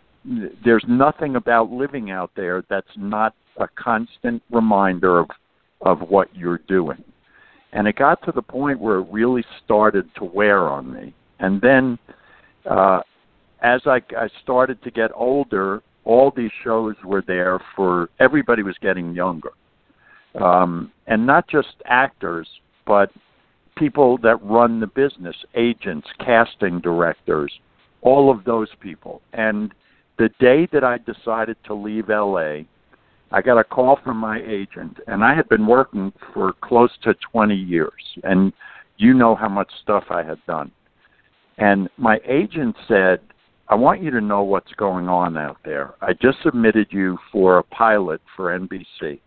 there's 0.63 0.83
nothing 0.87 1.35
about 1.35 1.71
living 1.71 2.11
out 2.11 2.31
there 2.35 2.63
that's 2.69 2.95
not 2.95 3.33
a 3.59 3.69
constant 3.75 4.41
reminder 4.51 5.19
of 5.19 5.29
of 5.81 6.01
what 6.01 6.35
you're 6.35 6.61
doing. 6.67 7.01
And 7.71 7.87
it 7.87 7.95
got 7.95 8.21
to 8.25 8.33
the 8.33 8.41
point 8.41 8.79
where 8.79 8.97
it 8.97 9.07
really 9.09 9.45
started 9.63 10.09
to 10.15 10.25
wear 10.25 10.67
on 10.67 10.91
me. 10.91 11.13
And 11.39 11.61
then 11.61 11.97
uh, 12.69 12.99
as 13.61 13.81
I, 13.85 14.01
I 14.17 14.27
started 14.43 14.83
to 14.83 14.91
get 14.91 15.11
older, 15.15 15.81
all 16.03 16.33
these 16.35 16.51
shows 16.65 16.95
were 17.05 17.23
there 17.25 17.61
for 17.77 18.09
everybody 18.19 18.61
was 18.61 18.75
getting 18.81 19.13
younger 19.13 19.51
um, 20.35 20.91
and 21.07 21.25
not 21.25 21.47
just 21.47 21.75
actors, 21.85 22.47
but 22.85 23.11
people 23.77 24.17
that 24.19 24.41
run 24.43 24.79
the 24.79 24.87
business, 24.87 25.35
agents, 25.55 26.07
casting 26.19 26.79
directors, 26.79 27.51
all 28.01 28.31
of 28.31 28.43
those 28.43 28.69
people. 28.79 29.21
And 29.33 29.73
the 30.17 30.29
day 30.39 30.67
that 30.71 30.83
I 30.83 30.97
decided 30.97 31.57
to 31.65 31.73
leave 31.73 32.09
LA, 32.09 32.61
I 33.31 33.41
got 33.41 33.59
a 33.59 33.63
call 33.63 33.99
from 34.03 34.17
my 34.17 34.41
agent, 34.45 34.97
and 35.07 35.23
I 35.23 35.35
had 35.35 35.47
been 35.49 35.67
working 35.67 36.11
for 36.33 36.53
close 36.61 36.91
to 37.03 37.13
20 37.31 37.55
years, 37.55 38.01
and 38.23 38.51
you 38.97 39.13
know 39.13 39.35
how 39.35 39.49
much 39.49 39.69
stuff 39.81 40.05
I 40.09 40.23
had 40.23 40.43
done. 40.47 40.71
And 41.57 41.89
my 41.97 42.19
agent 42.27 42.75
said, 42.87 43.19
I 43.67 43.75
want 43.75 44.01
you 44.01 44.09
to 44.11 44.21
know 44.21 44.43
what's 44.43 44.71
going 44.73 45.07
on 45.07 45.37
out 45.37 45.57
there. 45.63 45.93
I 46.01 46.13
just 46.13 46.39
submitted 46.43 46.87
you 46.89 47.17
for 47.31 47.59
a 47.59 47.63
pilot 47.63 48.21
for 48.35 48.57
NBC 48.57 49.19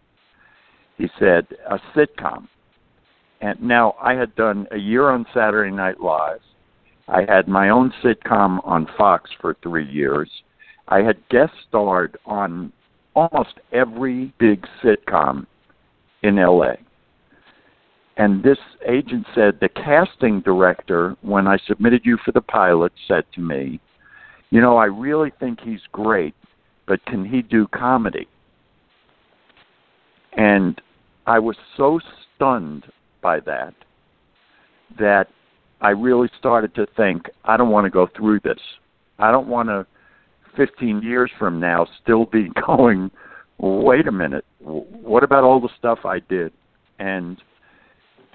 he 1.02 1.08
said, 1.18 1.46
a 1.68 1.78
sitcom. 1.94 2.48
And 3.40 3.60
now 3.60 3.96
I 4.00 4.14
had 4.14 4.34
done 4.36 4.68
a 4.70 4.76
year 4.76 5.10
on 5.10 5.26
Saturday 5.34 5.74
Night 5.74 6.00
Live. 6.00 6.40
I 7.08 7.22
had 7.28 7.48
my 7.48 7.70
own 7.70 7.92
sitcom 8.04 8.60
on 8.64 8.86
Fox 8.96 9.28
for 9.40 9.56
three 9.62 9.90
years. 9.90 10.30
I 10.86 11.02
had 11.02 11.28
guest 11.28 11.52
starred 11.68 12.16
on 12.24 12.72
almost 13.14 13.60
every 13.72 14.32
big 14.38 14.66
sitcom 14.82 15.46
in 16.22 16.36
LA. 16.36 16.74
And 18.16 18.42
this 18.42 18.58
agent 18.86 19.26
said 19.34 19.58
the 19.60 19.68
casting 19.68 20.40
director, 20.40 21.16
when 21.22 21.46
I 21.46 21.58
submitted 21.66 22.02
you 22.04 22.18
for 22.24 22.32
the 22.32 22.40
pilot, 22.40 22.92
said 23.08 23.24
to 23.34 23.40
me, 23.40 23.80
You 24.50 24.60
know, 24.60 24.76
I 24.76 24.84
really 24.84 25.32
think 25.40 25.60
he's 25.60 25.80
great, 25.92 26.34
but 26.86 27.04
can 27.06 27.24
he 27.24 27.42
do 27.42 27.66
comedy? 27.68 28.28
And 30.34 30.80
I 31.26 31.38
was 31.38 31.56
so 31.76 32.00
stunned 32.36 32.84
by 33.22 33.40
that 33.40 33.74
that 34.98 35.28
I 35.80 35.90
really 35.90 36.28
started 36.38 36.74
to 36.74 36.86
think, 36.96 37.28
I 37.44 37.56
don't 37.56 37.70
want 37.70 37.86
to 37.86 37.90
go 37.90 38.08
through 38.16 38.40
this. 38.40 38.60
I 39.18 39.30
don't 39.30 39.48
want 39.48 39.68
to, 39.68 39.86
15 40.56 41.02
years 41.02 41.30
from 41.38 41.60
now, 41.60 41.86
still 42.02 42.26
be 42.26 42.48
going, 42.66 43.10
wait 43.58 44.06
a 44.06 44.12
minute, 44.12 44.44
what 44.60 45.22
about 45.22 45.44
all 45.44 45.60
the 45.60 45.68
stuff 45.78 46.00
I 46.04 46.20
did? 46.20 46.52
And 46.98 47.40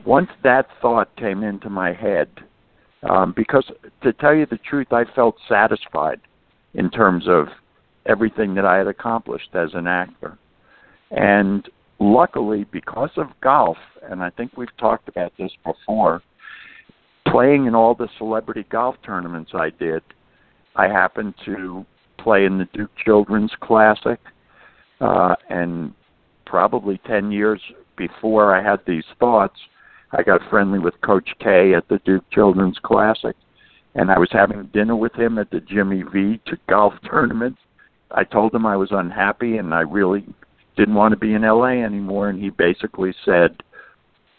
once 0.05 0.29
that 0.43 0.67
thought 0.81 1.15
came 1.17 1.43
into 1.43 1.69
my 1.69 1.93
head, 1.93 2.29
um, 3.03 3.33
because 3.36 3.69
to 4.03 4.13
tell 4.13 4.33
you 4.33 4.45
the 4.45 4.57
truth, 4.57 4.88
I 4.91 5.03
felt 5.15 5.36
satisfied 5.47 6.19
in 6.74 6.89
terms 6.89 7.25
of 7.27 7.47
everything 8.05 8.55
that 8.55 8.65
I 8.65 8.77
had 8.77 8.88
accomplished 8.88 9.50
as 9.53 9.69
an 9.74 9.88
actor. 9.88 10.38
And 11.12 11.67
luckily, 12.00 12.65
because 12.71 13.12
of 13.17 13.27
golf, 13.41 13.77
and 14.09 14.24
I 14.24 14.29
think 14.31 14.57
we've 14.57 14.75
talked 14.77 15.09
about 15.09 15.33
this 15.38 15.51
before, 15.65 16.21
playing 17.27 17.65
in 17.65 17.75
all 17.75 17.93
the 17.93 18.07
celebrity 18.17 18.65
golf 18.69 18.95
tournaments 19.05 19.51
I 19.53 19.69
did, 19.69 20.01
I 20.75 20.88
happened 20.88 21.33
to 21.45 21.86
play 22.17 22.45
in 22.45 22.57
the 22.57 22.67
Duke 22.74 22.91
Children's 23.03 23.51
Classic, 23.62 24.19
uh, 25.01 25.36
and 25.50 25.93
probably 26.45 27.00
10 27.05 27.31
years 27.31 27.62
before 27.97 28.55
I 28.55 28.63
had 28.63 28.79
these 28.86 29.03
thoughts, 29.19 29.57
I 30.12 30.24
got 30.24 30.41
friendly 30.50 30.79
with 30.79 31.00
Coach 31.01 31.29
K 31.39 31.74
at 31.74 31.88
the 31.89 32.00
Duke 32.05 32.24
Children's 32.31 32.79
Classic, 32.83 33.36
and 33.95 34.09
I 34.09 34.17
was 34.17 34.29
having 34.31 34.69
dinner 34.74 34.95
with 34.95 35.13
him 35.13 35.38
at 35.38 35.50
the 35.50 35.59
Jimmy 35.59 36.03
V 36.03 36.39
to 36.45 36.57
golf 36.69 36.93
tournament. 37.03 37.57
I 38.12 38.24
told 38.24 38.53
him 38.53 38.65
I 38.65 38.77
was 38.77 38.89
unhappy 38.91 39.57
and 39.57 39.74
I 39.74 39.81
really 39.81 40.25
didn't 40.77 40.95
want 40.95 41.12
to 41.12 41.17
be 41.17 41.33
in 41.33 41.41
LA 41.41 41.83
anymore, 41.83 42.29
and 42.29 42.41
he 42.41 42.50
basically 42.51 43.13
said, 43.25 43.62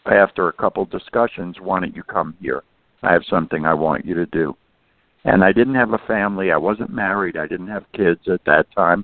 after 0.05 0.47
a 0.47 0.53
couple 0.53 0.85
discussions, 0.85 1.57
why 1.59 1.79
don't 1.79 1.95
you 1.95 2.03
come 2.03 2.35
here? 2.41 2.63
I 3.03 3.13
have 3.13 3.23
something 3.29 3.65
I 3.65 3.73
want 3.73 4.05
you 4.05 4.15
to 4.15 4.25
do. 4.25 4.55
And 5.25 5.43
I 5.43 5.51
didn't 5.51 5.75
have 5.75 5.93
a 5.93 5.99
family. 6.07 6.51
I 6.51 6.57
wasn't 6.57 6.91
married. 6.91 7.37
I 7.37 7.47
didn't 7.47 7.67
have 7.67 7.85
kids 7.93 8.21
at 8.31 8.43
that 8.45 8.67
time. 8.75 9.03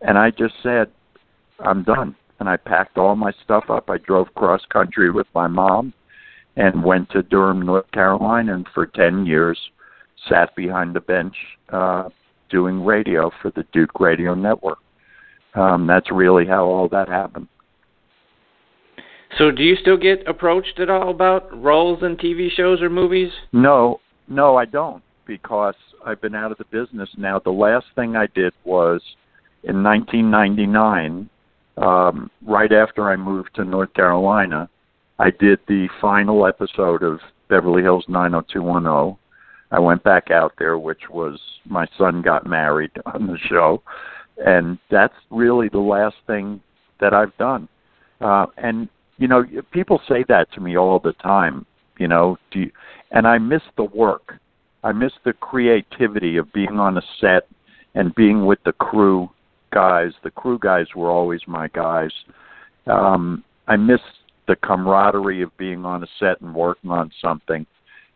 And 0.00 0.16
I 0.16 0.30
just 0.30 0.54
said, 0.62 0.88
I'm 1.58 1.82
done. 1.82 2.16
And 2.38 2.48
I 2.48 2.56
packed 2.56 2.96
all 2.96 3.16
my 3.16 3.32
stuff 3.44 3.64
up. 3.68 3.90
I 3.90 3.98
drove 3.98 4.34
cross 4.34 4.62
country 4.72 5.10
with 5.10 5.26
my 5.34 5.46
mom 5.46 5.92
and 6.56 6.82
went 6.82 7.10
to 7.10 7.22
Durham, 7.22 7.62
North 7.62 7.90
Carolina, 7.92 8.54
and 8.54 8.66
for 8.74 8.86
10 8.86 9.26
years 9.26 9.58
sat 10.28 10.54
behind 10.56 10.94
the 10.94 11.00
bench 11.00 11.34
uh, 11.68 12.08
doing 12.48 12.82
radio 12.84 13.30
for 13.42 13.50
the 13.50 13.64
Duke 13.72 14.00
Radio 14.00 14.34
Network. 14.34 14.78
Um, 15.54 15.86
that's 15.86 16.10
really 16.10 16.46
how 16.46 16.64
all 16.64 16.88
that 16.88 17.08
happened. 17.08 17.48
So, 19.38 19.50
do 19.50 19.62
you 19.62 19.76
still 19.76 19.96
get 19.96 20.26
approached 20.26 20.80
at 20.80 20.90
all 20.90 21.10
about 21.10 21.56
roles 21.62 22.02
in 22.02 22.16
TV 22.16 22.50
shows 22.50 22.82
or 22.82 22.90
movies? 22.90 23.30
No, 23.52 24.00
no, 24.28 24.56
I 24.56 24.64
don't 24.64 25.02
because 25.30 25.76
I've 26.04 26.20
been 26.20 26.34
out 26.34 26.50
of 26.50 26.58
the 26.58 26.64
business 26.64 27.08
now. 27.16 27.38
The 27.38 27.50
last 27.50 27.86
thing 27.94 28.16
I 28.16 28.26
did 28.34 28.52
was 28.64 29.00
in 29.62 29.80
1999, 29.80 31.30
um, 31.76 32.28
right 32.44 32.72
after 32.72 33.08
I 33.08 33.14
moved 33.14 33.50
to 33.54 33.64
North 33.64 33.94
Carolina. 33.94 34.68
I 35.20 35.30
did 35.30 35.60
the 35.68 35.88
final 36.00 36.48
episode 36.48 37.04
of 37.04 37.20
Beverly 37.48 37.80
Hills 37.80 38.04
90210. 38.08 39.16
I 39.70 39.78
went 39.78 40.02
back 40.02 40.32
out 40.32 40.52
there, 40.58 40.80
which 40.80 41.08
was 41.08 41.38
my 41.64 41.86
son 41.96 42.22
got 42.22 42.44
married 42.44 42.90
on 43.06 43.28
the 43.28 43.38
show, 43.38 43.84
and 44.44 44.78
that's 44.90 45.14
really 45.30 45.68
the 45.68 45.78
last 45.78 46.16
thing 46.26 46.60
that 47.00 47.14
I've 47.14 47.36
done. 47.36 47.68
Uh, 48.20 48.46
and 48.56 48.88
you 49.18 49.28
know, 49.28 49.44
people 49.70 50.00
say 50.08 50.24
that 50.26 50.50
to 50.54 50.60
me 50.60 50.76
all 50.76 50.98
the 50.98 51.12
time. 51.12 51.66
You 51.98 52.08
know, 52.08 52.36
do 52.50 52.60
you, 52.60 52.72
and 53.12 53.28
I 53.28 53.38
miss 53.38 53.62
the 53.76 53.84
work. 53.84 54.39
I 54.82 54.92
miss 54.92 55.12
the 55.24 55.32
creativity 55.32 56.36
of 56.36 56.52
being 56.52 56.78
on 56.78 56.96
a 56.96 57.02
set 57.20 57.46
and 57.94 58.14
being 58.14 58.46
with 58.46 58.58
the 58.64 58.72
crew 58.72 59.28
guys. 59.72 60.12
The 60.22 60.30
crew 60.30 60.58
guys 60.58 60.86
were 60.94 61.10
always 61.10 61.40
my 61.46 61.68
guys. 61.68 62.10
Um, 62.86 63.44
I 63.68 63.76
miss 63.76 64.00
the 64.48 64.56
camaraderie 64.56 65.42
of 65.42 65.56
being 65.58 65.84
on 65.84 66.02
a 66.02 66.06
set 66.18 66.40
and 66.40 66.54
working 66.54 66.90
on 66.90 67.10
something, 67.20 67.66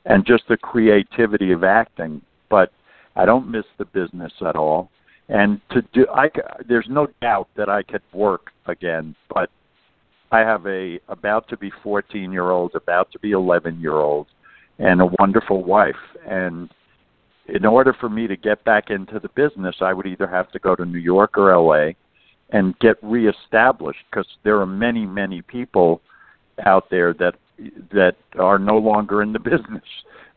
and 0.05 0.27
just 0.27 0.45
the 0.49 0.57
creativity 0.57 1.53
of 1.53 1.65
acting. 1.65 2.23
But 2.51 2.73
I 3.15 3.25
don't 3.25 3.51
miss 3.51 3.65
the 3.79 3.85
business 3.85 4.33
at 4.47 4.57
all. 4.57 4.91
And 5.29 5.61
to 5.71 5.83
do, 5.93 6.07
I 6.13 6.29
there's 6.69 6.87
no 6.89 7.09
doubt 7.21 7.49
that 7.57 7.69
I 7.69 7.83
could 7.83 8.03
work 8.13 8.51
again, 8.67 9.15
but 9.33 9.51
I 10.33 10.41
have 10.41 10.67
a 10.67 10.99
about 11.09 11.49
to 11.49 11.57
be 11.57 11.71
14 11.83 12.33
year 12.33 12.51
old, 12.51 12.75
about 12.75 13.11
to 13.13 13.19
be 13.19 13.31
11 13.31 13.81
year 13.81 13.95
old, 13.95 14.27
and 14.79 15.01
a 15.01 15.07
wonderful 15.19 15.63
wife. 15.65 15.95
And 16.29 16.71
in 17.47 17.65
order 17.65 17.93
for 17.93 18.09
me 18.09 18.27
to 18.27 18.37
get 18.37 18.65
back 18.65 18.91
into 18.91 19.21
the 19.21 19.29
business, 19.29 19.77
I 19.81 19.93
would 19.93 20.07
either 20.07 20.27
have 20.27 20.51
to 20.53 20.59
go 20.59 20.75
to 20.75 20.85
New 20.85 20.99
York 20.99 21.37
or 21.37 21.55
LA 21.57 21.93
and 22.51 22.79
get 22.79 22.97
reestablished 23.03 24.05
because 24.11 24.27
there 24.43 24.61
are 24.61 24.67
many, 24.67 25.07
many 25.07 25.43
people 25.43 26.01
out 26.65 26.89
there 26.91 27.13
that 27.15 27.35
that 27.93 28.17
are 28.39 28.59
no 28.59 28.77
longer 28.79 29.23
in 29.23 29.33
the 29.33 29.39
business 29.51 29.85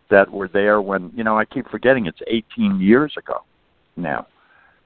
that 0.10 0.32
were 0.32 0.48
there 0.48 0.82
when 0.82 1.12
you 1.16 1.24
know 1.24 1.38
I 1.38 1.46
keep 1.46 1.68
forgetting 1.70 2.06
it's 2.06 2.20
18 2.28 2.80
years 2.80 3.14
ago 3.18 3.44
now. 3.96 4.28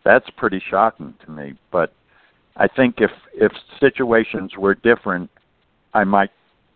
That's 0.04 0.30
pretty 0.36 0.62
shocking 0.68 1.14
to 1.26 1.32
me, 1.32 1.54
but 1.72 1.94
I 2.58 2.68
think 2.68 2.96
if 3.00 3.12
if 3.34 3.52
situations 3.80 4.54
were 4.58 4.76
different, 4.76 5.30
I 5.94 6.04
might 6.04 6.32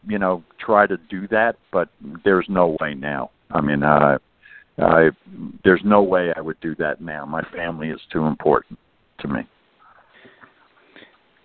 you 0.07 0.19
know 0.19 0.43
try 0.59 0.87
to 0.87 0.97
do 1.09 1.27
that, 1.29 1.55
but 1.71 1.89
there's 2.23 2.45
no 2.49 2.77
way 2.79 2.93
now. 2.93 3.31
I 3.51 3.61
mean, 3.61 3.83
uh 3.83 4.17
I 4.77 5.09
there's 5.63 5.81
no 5.83 6.01
way 6.01 6.33
I 6.35 6.41
would 6.41 6.59
do 6.59 6.75
that 6.75 7.01
now. 7.01 7.25
My 7.25 7.43
family 7.55 7.89
is 7.89 7.99
too 8.11 8.25
important 8.25 8.77
to 9.19 9.27
me. 9.27 9.41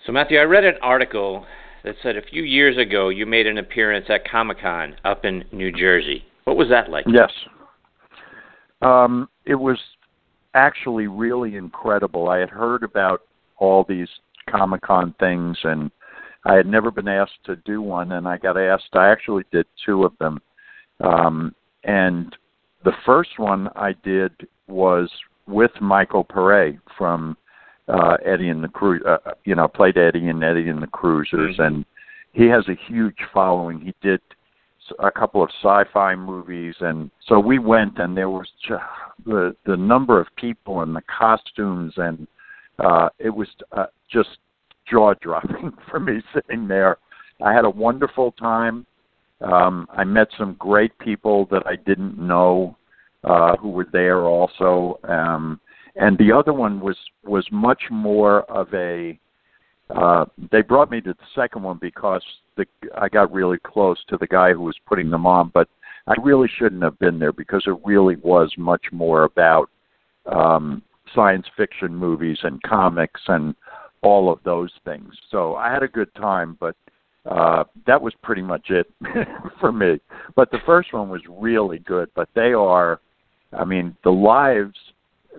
So 0.06 0.12
Matthew, 0.12 0.38
I 0.38 0.42
read 0.42 0.64
an 0.64 0.74
article 0.82 1.44
that 1.84 1.94
said 2.02 2.16
a 2.16 2.22
few 2.22 2.42
years 2.42 2.76
ago 2.78 3.08
you 3.08 3.26
made 3.26 3.46
an 3.46 3.58
appearance 3.58 4.06
at 4.08 4.28
Comic 4.28 4.60
Con 4.60 4.96
up 5.04 5.24
in 5.24 5.44
New 5.52 5.70
Jersey. 5.70 6.24
What 6.44 6.56
was 6.56 6.68
that 6.70 6.90
like? 6.90 7.04
Yes. 7.06 7.30
Um, 8.82 9.28
it 9.44 9.54
was 9.54 9.78
actually 10.54 11.06
really 11.06 11.56
incredible. 11.56 12.28
I 12.28 12.38
had 12.38 12.50
heard 12.50 12.82
about 12.82 13.22
all 13.58 13.84
these 13.88 14.08
Comic 14.48 14.80
Con 14.82 15.14
things 15.20 15.56
and 15.64 15.90
I 16.44 16.54
had 16.54 16.66
never 16.66 16.90
been 16.90 17.08
asked 17.08 17.44
to 17.44 17.56
do 17.56 17.82
one 17.82 18.12
and 18.12 18.26
I 18.26 18.38
got 18.38 18.56
asked 18.56 18.90
I 18.94 19.10
actually 19.10 19.44
did 19.52 19.66
two 19.84 20.04
of 20.04 20.12
them. 20.18 20.40
Um 21.00 21.54
and 21.84 22.36
the 22.84 22.92
first 23.04 23.38
one 23.38 23.68
I 23.76 23.94
did 24.04 24.32
was 24.68 25.10
with 25.46 25.72
Michael 25.80 26.24
Paré 26.24 26.78
from 26.96 27.36
uh, 27.88 28.16
Eddie 28.24 28.48
and 28.48 28.62
the 28.62 28.68
Cru 28.68 29.02
uh, 29.04 29.18
you 29.44 29.54
know, 29.54 29.68
played 29.68 29.98
Eddie 29.98 30.28
and 30.28 30.42
Eddie 30.42 30.68
and 30.68 30.82
the 30.82 30.86
Cruisers, 30.86 31.56
mm-hmm. 31.56 31.62
and 31.62 31.84
he 32.32 32.46
has 32.46 32.64
a 32.68 32.78
huge 32.88 33.16
following. 33.34 33.80
He 33.80 33.94
did 34.00 34.20
a 34.98 35.10
couple 35.10 35.42
of 35.42 35.50
sci-fi 35.62 36.14
movies, 36.14 36.74
and 36.80 37.10
so 37.26 37.38
we 37.38 37.58
went, 37.58 37.98
and 37.98 38.16
there 38.16 38.30
was 38.30 38.48
just 38.66 38.82
the 39.24 39.54
the 39.66 39.76
number 39.76 40.20
of 40.20 40.28
people 40.36 40.82
and 40.82 40.94
the 40.94 41.02
costumes, 41.02 41.94
and 41.96 42.26
uh, 42.78 43.08
it 43.18 43.30
was 43.30 43.48
uh, 43.72 43.86
just 44.10 44.38
jaw 44.90 45.14
dropping 45.20 45.72
for 45.90 46.00
me 46.00 46.20
sitting 46.34 46.68
there. 46.68 46.98
I 47.42 47.52
had 47.52 47.64
a 47.64 47.70
wonderful 47.70 48.32
time. 48.32 48.86
Um, 49.40 49.86
I 49.90 50.04
met 50.04 50.28
some 50.36 50.54
great 50.58 50.96
people 50.98 51.46
that 51.50 51.66
I 51.66 51.76
didn't 51.76 52.18
know 52.18 52.76
uh, 53.24 53.56
who 53.56 53.70
were 53.70 53.88
there 53.90 54.24
also, 54.24 54.98
um, 55.04 55.60
and 55.96 56.16
the 56.18 56.32
other 56.32 56.52
one 56.52 56.80
was 56.80 56.96
was 57.24 57.46
much 57.50 57.82
more 57.90 58.42
of 58.50 58.72
a. 58.74 59.18
Uh, 59.88 60.24
they 60.52 60.62
brought 60.62 60.90
me 60.90 61.00
to 61.00 61.12
the 61.12 61.26
second 61.34 61.62
one 61.62 61.78
because 61.80 62.22
the 62.56 62.66
I 62.96 63.08
got 63.08 63.32
really 63.32 63.58
close 63.58 63.98
to 64.08 64.16
the 64.18 64.26
guy 64.26 64.52
who 64.52 64.62
was 64.62 64.76
putting 64.86 65.10
them 65.10 65.26
on, 65.26 65.50
but 65.52 65.68
I 66.06 66.14
really 66.22 66.48
shouldn't 66.58 66.82
have 66.82 66.98
been 66.98 67.18
there 67.18 67.32
because 67.32 67.64
it 67.66 67.76
really 67.84 68.16
was 68.16 68.52
much 68.56 68.86
more 68.92 69.24
about 69.24 69.70
um, 70.26 70.82
science 71.14 71.46
fiction 71.56 71.94
movies 71.94 72.38
and 72.42 72.62
comics 72.62 73.20
and 73.28 73.54
all 74.02 74.32
of 74.32 74.38
those 74.44 74.70
things. 74.84 75.12
So 75.30 75.56
I 75.56 75.72
had 75.72 75.82
a 75.82 75.88
good 75.88 76.14
time, 76.14 76.56
but 76.60 76.76
uh, 77.26 77.64
that 77.86 78.00
was 78.00 78.14
pretty 78.22 78.42
much 78.42 78.70
it 78.70 78.90
for 79.60 79.72
me. 79.72 80.00
But 80.36 80.50
the 80.50 80.58
first 80.64 80.92
one 80.92 81.08
was 81.08 81.20
really 81.28 81.78
good. 81.80 82.08
But 82.14 82.28
they 82.34 82.52
are, 82.52 83.00
I 83.52 83.64
mean, 83.64 83.96
the 84.04 84.10
lives 84.10 84.74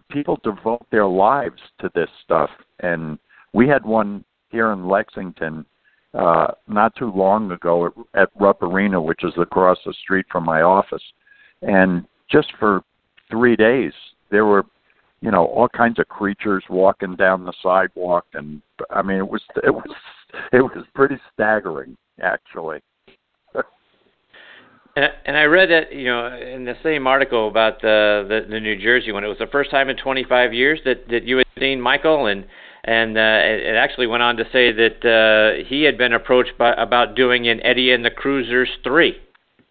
people 0.09 0.39
devote 0.43 0.85
their 0.91 1.05
lives 1.05 1.61
to 1.79 1.89
this 1.93 2.09
stuff, 2.23 2.49
and 2.79 3.17
we 3.53 3.67
had 3.67 3.85
one 3.85 4.23
here 4.49 4.71
in 4.71 4.87
Lexington 4.87 5.65
uh, 6.13 6.47
not 6.67 6.95
too 6.95 7.11
long 7.11 7.51
ago 7.51 7.87
at, 7.87 8.21
at 8.21 8.29
Rupp 8.39 8.61
Arena, 8.61 9.01
which 9.01 9.23
is 9.23 9.33
across 9.37 9.77
the 9.85 9.93
street 10.01 10.25
from 10.31 10.43
my 10.45 10.61
office, 10.61 11.03
and 11.61 12.05
just 12.29 12.47
for 12.59 12.81
three 13.29 13.55
days 13.55 13.93
there 14.29 14.45
were 14.45 14.65
you 15.21 15.31
know 15.31 15.45
all 15.45 15.69
kinds 15.69 15.99
of 15.99 16.07
creatures 16.07 16.63
walking 16.69 17.15
down 17.15 17.45
the 17.45 17.53
sidewalk 17.61 18.25
and 18.33 18.61
i 18.89 19.01
mean 19.01 19.17
it 19.17 19.27
was 19.27 19.41
it 19.63 19.73
was 19.73 19.85
it 20.51 20.61
was 20.61 20.85
pretty 20.93 21.15
staggering, 21.33 21.97
actually. 22.21 22.79
and, 24.95 25.05
and 25.25 25.37
I 25.37 25.43
read 25.43 25.69
that 25.69 25.93
you 25.93 26.05
know 26.05 26.27
in 26.35 26.65
the 26.65 26.75
same 26.83 27.07
article 27.07 27.47
about 27.47 27.81
the, 27.81 28.25
the 28.27 28.51
the 28.51 28.59
New 28.59 28.81
Jersey 28.81 29.11
one. 29.11 29.23
It 29.23 29.27
was 29.27 29.39
the 29.39 29.47
first 29.47 29.71
time 29.71 29.89
in 29.89 29.97
25 29.97 30.53
years 30.53 30.79
that 30.85 31.07
that 31.09 31.23
you 31.23 31.37
had 31.37 31.47
seen 31.59 31.81
Michael, 31.81 32.27
and 32.27 32.45
and 32.83 33.17
uh, 33.17 33.41
it, 33.43 33.61
it 33.61 33.75
actually 33.75 34.07
went 34.07 34.23
on 34.23 34.37
to 34.37 34.43
say 34.51 34.71
that 34.71 35.05
uh, 35.05 35.67
he 35.67 35.83
had 35.83 35.97
been 35.97 36.13
approached 36.13 36.57
by 36.57 36.73
about 36.73 37.15
doing 37.15 37.47
an 37.47 37.61
Eddie 37.63 37.91
and 37.91 38.03
the 38.05 38.11
Cruisers 38.11 38.69
three. 38.83 39.17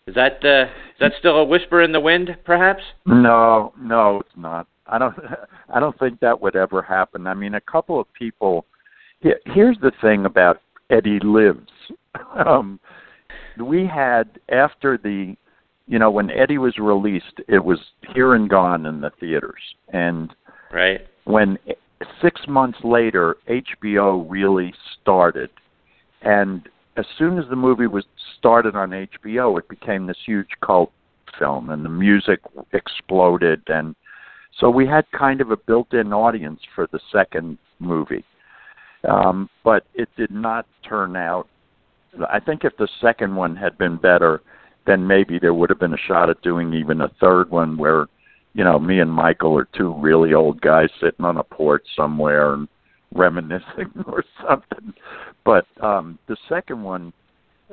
Is 0.06 0.14
that 0.14 0.44
uh, 0.44 0.64
is 0.64 1.00
that 1.00 1.12
still 1.18 1.36
a 1.36 1.44
whisper 1.44 1.82
in 1.82 1.92
the 1.92 2.00
wind, 2.00 2.36
perhaps? 2.44 2.82
No, 3.06 3.72
no, 3.78 4.20
it's 4.20 4.36
not. 4.36 4.66
I 4.90 4.98
don't. 4.98 5.16
I 5.72 5.80
don't 5.80 5.98
think 5.98 6.20
that 6.20 6.40
would 6.40 6.56
ever 6.56 6.82
happen. 6.82 7.26
I 7.26 7.34
mean, 7.34 7.54
a 7.54 7.60
couple 7.60 8.00
of 8.00 8.12
people 8.12 8.66
here's 9.46 9.78
the 9.80 9.92
thing 10.00 10.24
about 10.24 10.60
Eddie 10.90 11.20
Lives. 11.22 11.70
um, 12.46 12.80
we 13.62 13.86
had 13.86 14.38
after 14.48 14.98
the, 14.98 15.36
you 15.86 15.98
know, 15.98 16.10
when 16.10 16.30
Eddie 16.30 16.58
was 16.58 16.78
released, 16.78 17.40
it 17.48 17.62
was 17.64 17.78
here 18.14 18.34
and 18.34 18.48
gone 18.48 18.86
in 18.86 19.00
the 19.00 19.10
theaters, 19.20 19.60
and 19.92 20.34
right 20.72 21.00
when 21.24 21.58
six 22.22 22.40
months 22.48 22.78
later 22.82 23.36
HBO 23.48 24.24
really 24.28 24.72
started, 25.00 25.50
and 26.22 26.68
as 26.96 27.04
soon 27.18 27.38
as 27.38 27.44
the 27.50 27.56
movie 27.56 27.86
was 27.86 28.04
started 28.38 28.74
on 28.74 28.90
HBO, 28.90 29.58
it 29.58 29.68
became 29.68 30.06
this 30.06 30.16
huge 30.24 30.48
cult 30.64 30.92
film, 31.38 31.70
and 31.70 31.84
the 31.84 31.90
music 31.90 32.40
exploded, 32.72 33.62
and 33.66 33.94
so 34.60 34.68
we 34.68 34.86
had 34.86 35.10
kind 35.10 35.40
of 35.40 35.50
a 35.50 35.56
built-in 35.56 36.12
audience 36.12 36.60
for 36.74 36.86
the 36.92 37.00
second 37.10 37.58
movie. 37.78 38.24
Um, 39.08 39.48
but 39.64 39.84
it 39.94 40.08
did 40.16 40.30
not 40.30 40.66
turn 40.86 41.16
out. 41.16 41.48
I 42.28 42.38
think 42.38 42.64
if 42.64 42.76
the 42.76 42.88
second 43.00 43.34
one 43.34 43.56
had 43.56 43.78
been 43.78 43.96
better, 43.96 44.42
then 44.86 45.06
maybe 45.06 45.38
there 45.38 45.54
would 45.54 45.70
have 45.70 45.78
been 45.78 45.94
a 45.94 46.06
shot 46.08 46.28
at 46.28 46.42
doing 46.42 46.74
even 46.74 47.00
a 47.00 47.10
third 47.20 47.50
one 47.50 47.78
where, 47.78 48.06
you 48.52 48.64
know, 48.64 48.78
me 48.78 49.00
and 49.00 49.10
Michael 49.10 49.56
are 49.56 49.68
two 49.76 49.94
really 49.94 50.34
old 50.34 50.60
guys 50.60 50.88
sitting 51.00 51.24
on 51.24 51.38
a 51.38 51.44
porch 51.44 51.84
somewhere 51.96 52.54
and 52.54 52.68
reminiscing 53.14 53.90
or 54.06 54.24
something. 54.46 54.92
But 55.44 55.66
um 55.82 56.18
the 56.28 56.36
second 56.48 56.82
one, 56.82 57.12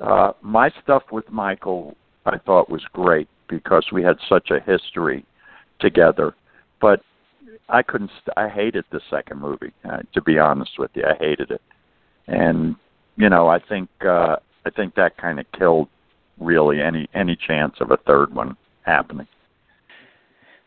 uh 0.01 0.31
my 0.41 0.71
stuff 0.83 1.03
with 1.11 1.29
Michael 1.31 1.95
I 2.25 2.37
thought 2.39 2.69
was 2.69 2.83
great 2.93 3.27
because 3.47 3.85
we 3.91 4.03
had 4.03 4.17
such 4.27 4.51
a 4.51 4.59
history 4.59 5.25
together. 5.79 6.35
But 6.79 7.01
I 7.69 7.81
couldn't. 7.81 8.11
St- 8.21 8.37
I 8.37 8.49
hated 8.49 8.85
the 8.91 9.01
second 9.09 9.39
movie. 9.39 9.73
Uh, 9.83 9.99
to 10.13 10.21
be 10.21 10.39
honest 10.39 10.71
with 10.77 10.91
you, 10.93 11.03
I 11.03 11.15
hated 11.19 11.51
it, 11.51 11.61
and 12.27 12.75
you 13.15 13.29
know, 13.29 13.47
I 13.47 13.59
think 13.59 13.89
uh, 14.05 14.37
I 14.65 14.69
think 14.69 14.95
that 14.95 15.17
kind 15.17 15.39
of 15.39 15.45
killed 15.57 15.89
really 16.39 16.81
any 16.81 17.09
any 17.13 17.35
chance 17.35 17.75
of 17.79 17.91
a 17.91 17.97
third 17.97 18.33
one 18.33 18.55
happening. 18.83 19.27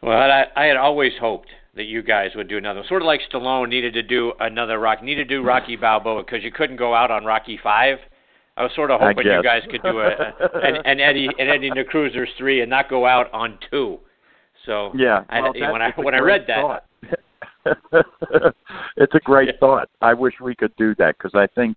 Well, 0.02 0.18
I, 0.18 0.44
I 0.56 0.64
had 0.64 0.76
always 0.76 1.12
hoped 1.20 1.48
that 1.76 1.84
you 1.84 2.02
guys 2.02 2.30
would 2.34 2.48
do 2.48 2.56
another. 2.58 2.82
Sort 2.88 3.02
of 3.02 3.06
like 3.06 3.20
Stallone 3.30 3.68
needed 3.68 3.94
to 3.94 4.02
do 4.02 4.32
another 4.40 4.78
Rock, 4.78 5.02
needed 5.02 5.28
to 5.28 5.34
do 5.36 5.42
Rocky 5.42 5.76
Balboa 5.76 6.22
because 6.24 6.42
you 6.42 6.50
couldn't 6.50 6.76
go 6.76 6.94
out 6.94 7.10
on 7.10 7.24
Rocky 7.24 7.58
Five. 7.62 7.98
I 8.56 8.64
was 8.64 8.72
sort 8.74 8.90
of 8.90 9.00
hoping 9.00 9.26
you 9.26 9.42
guys 9.42 9.62
could 9.70 9.82
do 9.82 10.00
a, 10.00 10.08
a 10.08 10.58
an, 10.62 10.76
an 10.84 11.00
Eddie 11.00 11.28
an 11.38 11.48
Eddie 11.48 11.70
the 11.70 11.84
Cruisers 11.84 12.28
three 12.36 12.60
and 12.60 12.68
not 12.68 12.90
go 12.90 13.06
out 13.06 13.32
on 13.32 13.58
two. 13.70 13.98
So 14.66 14.92
yeah, 14.94 15.24
I, 15.28 15.40
well, 15.40 15.52
when 15.72 15.82
I 15.82 15.92
when 15.96 16.14
I 16.14 16.18
read 16.18 16.46
that, 16.48 16.84
it's 18.96 19.14
a 19.14 19.20
great 19.20 19.58
thought. 19.58 19.88
I 20.00 20.14
wish 20.14 20.34
we 20.40 20.54
could 20.54 20.74
do 20.76 20.94
that 20.96 21.16
because 21.18 21.32
I 21.34 21.46
think 21.54 21.76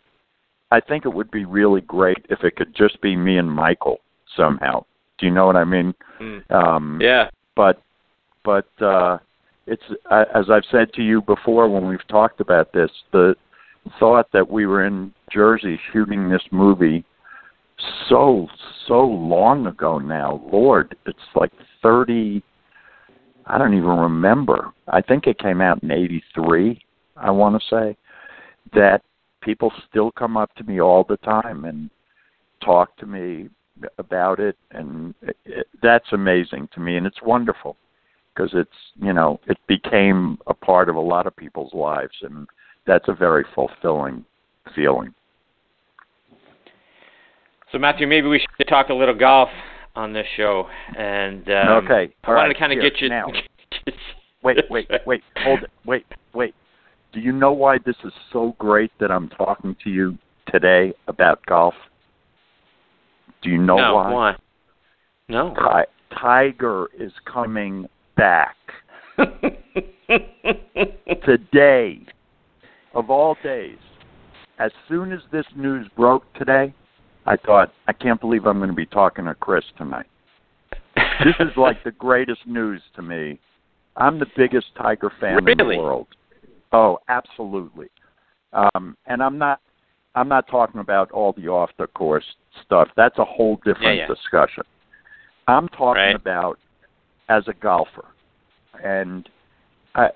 I 0.71 0.79
think 0.79 1.05
it 1.05 1.13
would 1.13 1.31
be 1.31 1.45
really 1.45 1.81
great 1.81 2.25
if 2.29 2.43
it 2.43 2.55
could 2.55 2.75
just 2.75 2.99
be 3.01 3.15
me 3.15 3.37
and 3.37 3.51
Michael 3.51 3.99
somehow. 4.35 4.85
Do 5.19 5.25
you 5.25 5.31
know 5.31 5.45
what 5.45 5.55
I 5.55 5.63
mean? 5.63 5.93
Mm. 6.19 6.51
Um, 6.51 6.99
yeah. 7.01 7.29
But 7.55 7.81
but 8.43 8.67
uh, 8.81 9.19
it's 9.67 9.83
uh, 10.09 10.25
as 10.33 10.45
I've 10.49 10.65
said 10.71 10.91
to 10.93 11.01
you 11.01 11.21
before 11.21 11.69
when 11.69 11.87
we've 11.87 12.07
talked 12.07 12.41
about 12.41 12.73
this, 12.73 12.89
the 13.11 13.35
thought 13.99 14.27
that 14.33 14.49
we 14.49 14.65
were 14.65 14.85
in 14.85 15.13
Jersey 15.31 15.79
shooting 15.91 16.29
this 16.29 16.43
movie 16.51 17.05
so 18.09 18.47
so 18.87 19.05
long 19.05 19.67
ago 19.67 19.99
now. 19.99 20.41
Lord, 20.51 20.95
it's 21.05 21.19
like 21.35 21.51
thirty 21.81 22.43
I 23.45 23.57
don't 23.57 23.73
even 23.73 23.97
remember. 23.97 24.71
I 24.87 25.01
think 25.01 25.27
it 25.27 25.39
came 25.39 25.61
out 25.61 25.83
in 25.83 25.91
83, 25.91 26.79
I 27.17 27.31
want 27.31 27.61
to 27.61 27.67
say, 27.69 27.97
that 28.73 29.01
people 29.41 29.71
still 29.89 30.11
come 30.11 30.37
up 30.37 30.53
to 30.55 30.63
me 30.63 30.79
all 30.79 31.03
the 31.03 31.17
time 31.17 31.65
and 31.65 31.89
talk 32.63 32.95
to 32.97 33.05
me 33.05 33.49
about 33.97 34.39
it 34.39 34.55
and 34.71 35.13
it, 35.21 35.35
it, 35.45 35.67
that's 35.81 36.13
amazing 36.13 36.69
to 36.73 36.79
me 36.79 36.95
and 36.95 37.05
it's 37.05 37.21
wonderful 37.21 37.75
because 38.33 38.51
it's, 38.53 38.69
you 38.95 39.11
know, 39.11 39.39
it 39.47 39.57
became 39.67 40.37
a 40.47 40.53
part 40.53 40.89
of 40.89 40.95
a 40.95 40.99
lot 40.99 41.27
of 41.27 41.35
people's 41.35 41.73
lives 41.73 42.15
and 42.21 42.47
that's 42.87 43.07
a 43.07 43.13
very 43.13 43.43
fulfilling 43.53 44.23
feeling. 44.73 45.13
So 47.71 47.79
Matthew, 47.79 48.07
maybe 48.07 48.27
we 48.27 48.39
should 48.57 48.67
talk 48.67 48.89
a 48.89 48.93
little 48.93 49.15
golf 49.15 49.49
on 49.95 50.13
this 50.13 50.25
show, 50.35 50.67
and 50.97 51.47
um, 51.49 51.83
okay, 51.83 52.13
I 52.23 52.29
wanted 52.29 52.41
right, 52.41 52.47
to 52.53 52.59
kind 52.59 52.73
of 52.73 52.81
get 52.81 52.99
you. 53.01 53.09
Now. 53.09 53.27
wait, 54.43 54.57
wait, 54.69 54.89
wait, 55.05 55.23
hold 55.37 55.63
it, 55.63 55.69
wait, 55.85 56.05
wait. 56.33 56.55
Do 57.11 57.19
you 57.19 57.31
know 57.31 57.51
why 57.51 57.77
this 57.85 57.95
is 58.03 58.11
so 58.31 58.55
great 58.57 58.91
that 58.99 59.11
I'm 59.11 59.29
talking 59.29 59.75
to 59.83 59.89
you 59.89 60.17
today 60.51 60.93
about 61.07 61.45
golf? 61.45 61.75
Do 63.43 63.49
you 63.49 63.57
know 63.59 63.77
no, 63.77 63.93
why? 63.95 64.11
Why? 64.11 64.35
No. 65.29 65.53
Ti- 65.53 66.15
Tiger 66.19 66.87
is 66.97 67.11
coming 67.31 67.87
back 68.15 68.55
today, 71.25 72.01
of 72.93 73.09
all 73.09 73.35
days. 73.43 73.77
As 74.59 74.71
soon 74.87 75.11
as 75.11 75.19
this 75.31 75.45
news 75.55 75.87
broke 75.95 76.31
today, 76.33 76.73
I 77.25 77.37
thought, 77.37 77.73
I 77.87 77.93
can't 77.93 78.19
believe 78.19 78.45
I'm 78.45 78.57
going 78.57 78.69
to 78.69 78.75
be 78.75 78.85
talking 78.85 79.25
to 79.25 79.35
Chris 79.35 79.63
tonight. 79.77 80.07
this 81.23 81.35
is 81.39 81.55
like 81.55 81.83
the 81.83 81.91
greatest 81.91 82.41
news 82.45 82.81
to 82.95 83.01
me. 83.01 83.39
I'm 83.95 84.19
the 84.19 84.25
biggest 84.35 84.67
Tiger 84.77 85.11
fan 85.19 85.43
really? 85.43 85.51
in 85.51 85.57
the 85.57 85.83
world. 85.83 86.07
Oh, 86.71 86.99
absolutely. 87.07 87.87
Um, 88.51 88.97
and 89.07 89.21
I'm 89.21 89.37
not 89.37 89.59
I'm 90.15 90.27
not 90.27 90.47
talking 90.47 90.79
about 90.79 91.11
all 91.11 91.33
the 91.33 91.47
off 91.47 91.71
the 91.77 91.87
course 91.87 92.25
stuff. 92.65 92.87
That's 92.95 93.17
a 93.17 93.25
whole 93.25 93.55
different 93.57 93.97
yeah, 93.97 94.07
yeah. 94.07 94.07
discussion. 94.07 94.63
I'm 95.47 95.67
talking 95.69 96.01
right. 96.01 96.15
about 96.15 96.59
as 97.29 97.43
a 97.47 97.53
golfer. 97.53 98.05
And 98.83 99.27
I 99.95 100.09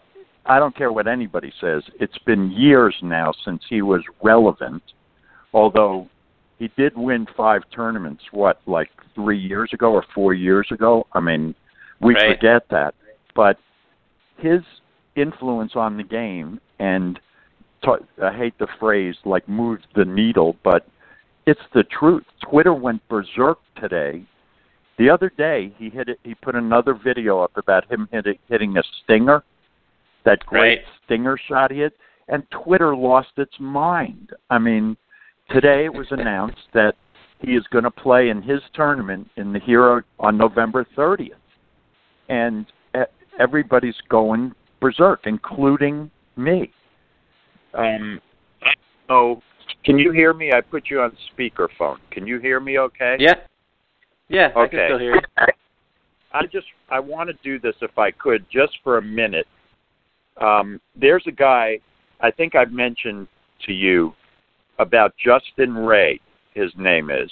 I 0.45 0.59
don't 0.59 0.75
care 0.75 0.91
what 0.91 1.07
anybody 1.07 1.51
says. 1.59 1.83
It's 1.99 2.17
been 2.25 2.51
years 2.51 2.95
now 3.01 3.33
since 3.43 3.61
he 3.69 3.81
was 3.81 4.01
relevant, 4.23 4.83
although 5.53 6.07
he 6.59 6.69
did 6.77 6.97
win 6.97 7.27
five 7.35 7.61
tournaments 7.73 8.23
what 8.31 8.59
like 8.65 8.89
3 9.15 9.37
years 9.37 9.71
ago 9.73 9.91
or 9.91 10.03
4 10.13 10.33
years 10.33 10.67
ago. 10.71 11.05
I 11.13 11.19
mean, 11.19 11.55
we 12.01 12.15
right. 12.15 12.35
forget 12.35 12.63
that. 12.69 12.93
But 13.35 13.57
his 14.37 14.61
influence 15.15 15.73
on 15.75 15.97
the 15.97 16.03
game 16.03 16.59
and 16.79 17.19
t- 17.83 18.23
I 18.23 18.35
hate 18.35 18.57
the 18.59 18.67
phrase 18.79 19.15
like 19.25 19.47
moves 19.47 19.83
the 19.95 20.05
needle, 20.05 20.55
but 20.63 20.87
it's 21.45 21.61
the 21.73 21.83
truth. 21.83 22.23
Twitter 22.49 22.73
went 22.73 23.07
berserk 23.07 23.59
today. 23.79 24.23
The 24.97 25.09
other 25.09 25.31
day, 25.37 25.73
he 25.77 25.89
hit 25.89 26.09
it, 26.09 26.19
he 26.23 26.33
put 26.33 26.55
another 26.55 26.93
video 26.95 27.39
up 27.39 27.51
about 27.55 27.89
him 27.89 28.07
hit 28.11 28.25
it, 28.25 28.39
hitting 28.49 28.77
a 28.77 28.83
stinger, 29.03 29.43
that 30.25 30.45
great 30.45 30.79
right. 30.79 30.85
stinger 31.05 31.37
shot 31.47 31.71
he 31.71 31.79
hit, 31.79 31.93
and 32.27 32.43
Twitter 32.49 32.95
lost 32.95 33.29
its 33.37 33.53
mind. 33.59 34.31
I 34.49 34.57
mean, 34.57 34.97
today 35.49 35.85
it 35.85 35.93
was 35.93 36.07
announced 36.11 36.67
that 36.73 36.95
he 37.39 37.51
is 37.51 37.63
going 37.71 37.83
to 37.83 37.91
play 37.91 38.29
in 38.29 38.41
his 38.41 38.61
tournament 38.73 39.29
in 39.37 39.53
the 39.53 39.59
Hero 39.59 40.01
on 40.19 40.37
November 40.37 40.85
30th, 40.97 41.31
and 42.29 42.65
everybody's 43.39 43.95
going 44.09 44.53
berserk, 44.79 45.21
including 45.25 46.09
me. 46.35 46.71
Um, 47.73 48.19
so, 49.07 49.41
can 49.85 49.97
you 49.97 50.11
hear 50.11 50.33
me? 50.33 50.51
I 50.51 50.61
put 50.61 50.89
you 50.89 51.01
on 51.01 51.15
speakerphone. 51.37 51.97
Can 52.11 52.25
you 52.25 52.39
hear 52.39 52.59
me? 52.59 52.79
Okay. 52.79 53.17
Yeah. 53.19 53.35
Yeah. 54.29 54.49
Okay. 54.55 54.61
I 54.61 54.67
can 54.67 54.79
still 54.87 54.99
hear 54.99 55.15
you. 55.15 55.21
I 56.33 56.45
just 56.51 56.67
I 56.89 56.99
want 56.99 57.29
to 57.29 57.35
do 57.43 57.59
this 57.59 57.75
if 57.81 57.97
I 57.97 58.11
could 58.11 58.45
just 58.51 58.77
for 58.83 58.97
a 58.97 59.01
minute. 59.01 59.47
Um, 60.41 60.79
there's 60.95 61.23
a 61.27 61.31
guy 61.31 61.79
I 62.19 62.31
think 62.31 62.55
I've 62.55 62.71
mentioned 62.71 63.27
to 63.65 63.73
you 63.73 64.13
about 64.79 65.13
Justin 65.17 65.75
Ray. 65.75 66.19
His 66.53 66.71
name 66.77 67.09
is. 67.09 67.31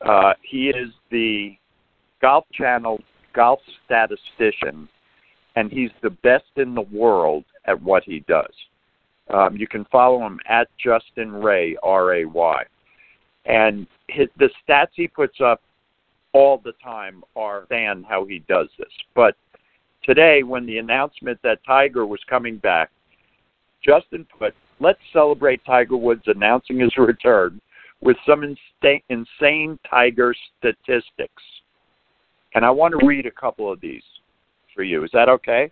Uh, 0.00 0.32
he 0.42 0.68
is 0.68 0.90
the 1.10 1.56
Golf 2.20 2.44
Channel 2.52 3.00
golf 3.34 3.60
statistician, 3.84 4.88
and 5.56 5.70
he's 5.70 5.90
the 6.02 6.10
best 6.10 6.44
in 6.56 6.74
the 6.74 6.86
world 6.92 7.44
at 7.66 7.80
what 7.82 8.02
he 8.04 8.20
does. 8.28 8.52
Um, 9.32 9.56
you 9.56 9.66
can 9.66 9.84
follow 9.86 10.20
him 10.26 10.40
at 10.48 10.68
Justin 10.82 11.32
Ray 11.32 11.76
R 11.82 12.14
A 12.14 12.24
Y, 12.24 12.64
and 13.46 13.86
his, 14.08 14.28
the 14.38 14.50
stats 14.68 14.88
he 14.94 15.08
puts 15.08 15.40
up 15.40 15.62
all 16.32 16.60
the 16.64 16.72
time 16.82 17.22
are 17.36 17.66
fan 17.68 18.04
how 18.08 18.24
he 18.24 18.40
does 18.48 18.68
this. 18.78 18.88
But 19.14 19.36
today, 20.02 20.42
when 20.42 20.66
the 20.66 20.78
announcement 20.78 21.38
that 21.42 21.60
Tiger 21.64 22.06
was 22.06 22.20
coming 22.28 22.56
back, 22.56 22.90
Justin 23.84 24.26
put, 24.38 24.54
"Let's 24.82 25.00
celebrate 25.12 25.64
Tiger 25.64 25.96
Woods 25.96 26.24
announcing 26.26 26.80
his 26.80 26.96
return 26.98 27.60
with 28.00 28.16
some 28.26 28.42
insta- 28.42 29.02
insane 29.08 29.78
Tiger 29.88 30.34
statistics." 30.58 31.42
And 32.54 32.64
I 32.64 32.70
want 32.70 32.98
to 32.98 33.06
read 33.06 33.26
a 33.26 33.30
couple 33.30 33.70
of 33.72 33.80
these 33.80 34.02
for 34.74 34.82
you. 34.82 35.04
Is 35.04 35.10
that 35.12 35.28
okay? 35.28 35.70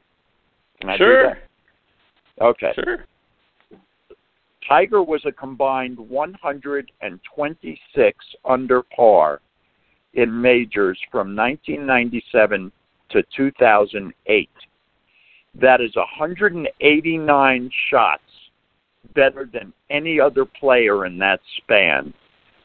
Can 0.81 0.91
I 0.91 0.97
sure. 0.97 1.23
do 1.23 1.29
that? 1.29 1.39
Okay. 2.45 2.73
Sure. 2.75 3.05
Tiger 4.67 5.03
was 5.03 5.23
a 5.27 5.33
combined 5.33 5.99
126 5.99 8.25
under 8.45 8.83
par 8.83 9.41
in 10.15 10.41
majors 10.41 10.99
from 11.11 11.35
1997 11.35 12.71
to 13.11 13.23
2008. 13.37 14.49
That 15.55 15.81
is 15.81 15.97
189 15.97 17.71
shots 17.91 18.23
better 19.15 19.49
than 19.53 19.73
any 19.91 20.21
other 20.21 20.45
player 20.45 21.07
in 21.07 21.19
that 21.19 21.41
span 21.59 22.13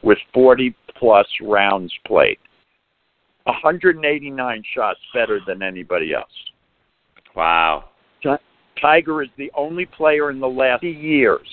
with 0.03 0.17
40 0.33 0.75
plus 0.97 1.27
rounds 1.41 1.93
played. 2.05 2.37
189 3.45 4.63
shots 4.73 4.99
better 5.13 5.39
than 5.45 5.61
anybody 5.61 6.13
else. 6.13 6.31
Wow. 7.35 7.85
Tiger 8.81 9.23
is 9.23 9.29
the 9.37 9.51
only 9.55 9.85
player 9.85 10.29
in 10.31 10.39
the 10.39 10.47
last 10.47 10.83
years 10.83 11.47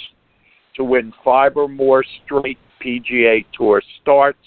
to 0.76 0.84
win 0.84 1.12
five 1.24 1.56
or 1.56 1.68
more 1.68 2.04
straight 2.24 2.58
PGA 2.84 3.44
Tour 3.56 3.82
starts. 4.00 4.38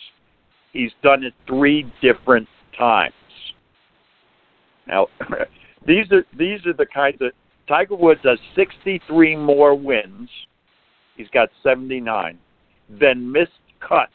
He's 0.73 0.91
done 1.01 1.23
it 1.23 1.33
three 1.47 1.91
different 2.01 2.47
times. 2.77 3.13
Now, 4.87 5.07
these 5.87 6.11
are 6.11 6.25
these 6.37 6.65
are 6.65 6.73
the 6.73 6.85
kinds 6.85 7.21
of 7.21 7.31
Tiger 7.67 7.95
Woods 7.95 8.21
has 8.23 8.37
63 8.55 9.35
more 9.35 9.75
wins. 9.75 10.29
He's 11.17 11.29
got 11.29 11.49
79. 11.63 12.37
Then 12.89 13.31
missed 13.31 13.51
cuts 13.79 14.11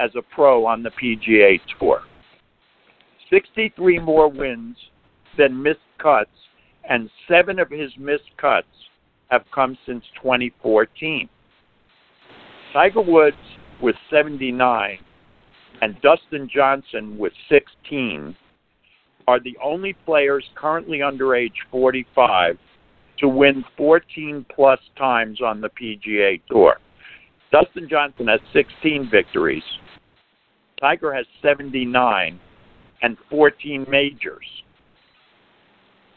as 0.00 0.10
a 0.16 0.22
pro 0.22 0.66
on 0.66 0.82
the 0.82 0.90
PGA 0.90 1.60
Tour. 1.78 2.02
63 3.30 4.00
more 4.00 4.28
wins 4.28 4.76
than 5.38 5.62
missed 5.62 5.78
cuts, 5.98 6.30
and 6.88 7.10
seven 7.28 7.58
of 7.58 7.70
his 7.70 7.90
missed 7.98 8.30
cuts 8.36 8.66
have 9.28 9.44
come 9.54 9.78
since 9.86 10.04
2014. 10.22 11.28
Tiger 12.72 13.00
Woods 13.00 13.36
with 13.80 13.96
79 14.10 14.98
and 15.80 16.00
Dustin 16.02 16.48
Johnson 16.52 17.16
with 17.18 17.32
16 17.48 18.36
are 19.26 19.40
the 19.40 19.56
only 19.62 19.94
players 20.04 20.44
currently 20.54 21.02
under 21.02 21.34
age 21.34 21.54
45 21.70 22.58
to 23.18 23.28
win 23.28 23.64
14 23.76 24.44
plus 24.54 24.80
times 24.98 25.40
on 25.40 25.60
the 25.60 25.68
PGA 25.70 26.40
Tour. 26.50 26.76
Dustin 27.52 27.88
Johnson 27.88 28.26
has 28.26 28.40
16 28.52 29.08
victories. 29.10 29.62
Tiger 30.80 31.14
has 31.14 31.24
79 31.40 32.40
and 33.02 33.16
14 33.30 33.86
majors. 33.88 34.46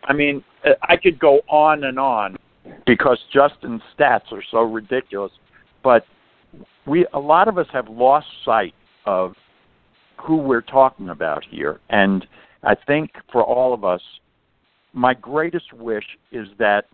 I 0.04 0.14
mean, 0.14 0.44
I 0.82 0.98
could 0.98 1.20
go 1.20 1.42
on 1.48 1.84
and 1.84 2.00
on 2.00 2.38
because 2.86 3.20
Justin's 3.34 3.82
stats 3.98 4.32
are 4.32 4.44
so 4.52 4.62
ridiculous, 4.62 5.32
but 5.84 6.06
we 6.86 7.06
a 7.14 7.20
lot 7.20 7.48
of 7.48 7.58
us 7.58 7.68
have 7.72 7.90
lost 7.90 8.28
sight 8.44 8.74
of 9.06 9.34
who 10.20 10.38
we're 10.38 10.62
talking 10.62 11.10
about 11.10 11.44
here. 11.50 11.80
And 11.90 12.26
I 12.64 12.76
think 12.76 13.12
for 13.32 13.44
all 13.44 13.74
of 13.74 13.84
us, 13.84 14.02
my 14.94 15.14
greatest 15.14 15.74
wish 15.74 16.06
is 16.32 16.48
that 16.58 16.86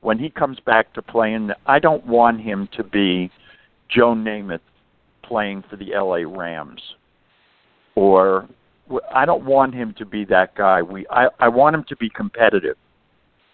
when 0.00 0.18
he 0.18 0.30
comes 0.30 0.60
back 0.60 0.92
to 0.94 1.02
playing, 1.02 1.50
I 1.66 1.78
don't 1.78 2.06
want 2.06 2.40
him 2.40 2.68
to 2.76 2.84
be 2.84 3.30
Joe 3.88 4.14
Namath 4.14 4.60
playing 5.22 5.64
for 5.68 5.76
the 5.76 5.90
LA 5.94 6.22
Rams 6.26 6.80
or 7.94 8.48
I 9.12 9.24
don't 9.24 9.44
want 9.44 9.74
him 9.74 9.94
to 9.98 10.06
be 10.06 10.24
that 10.26 10.54
guy. 10.54 10.82
We 10.82 11.06
I, 11.10 11.28
I 11.40 11.48
want 11.48 11.74
him 11.74 11.84
to 11.88 11.96
be 11.96 12.08
competitive. 12.08 12.76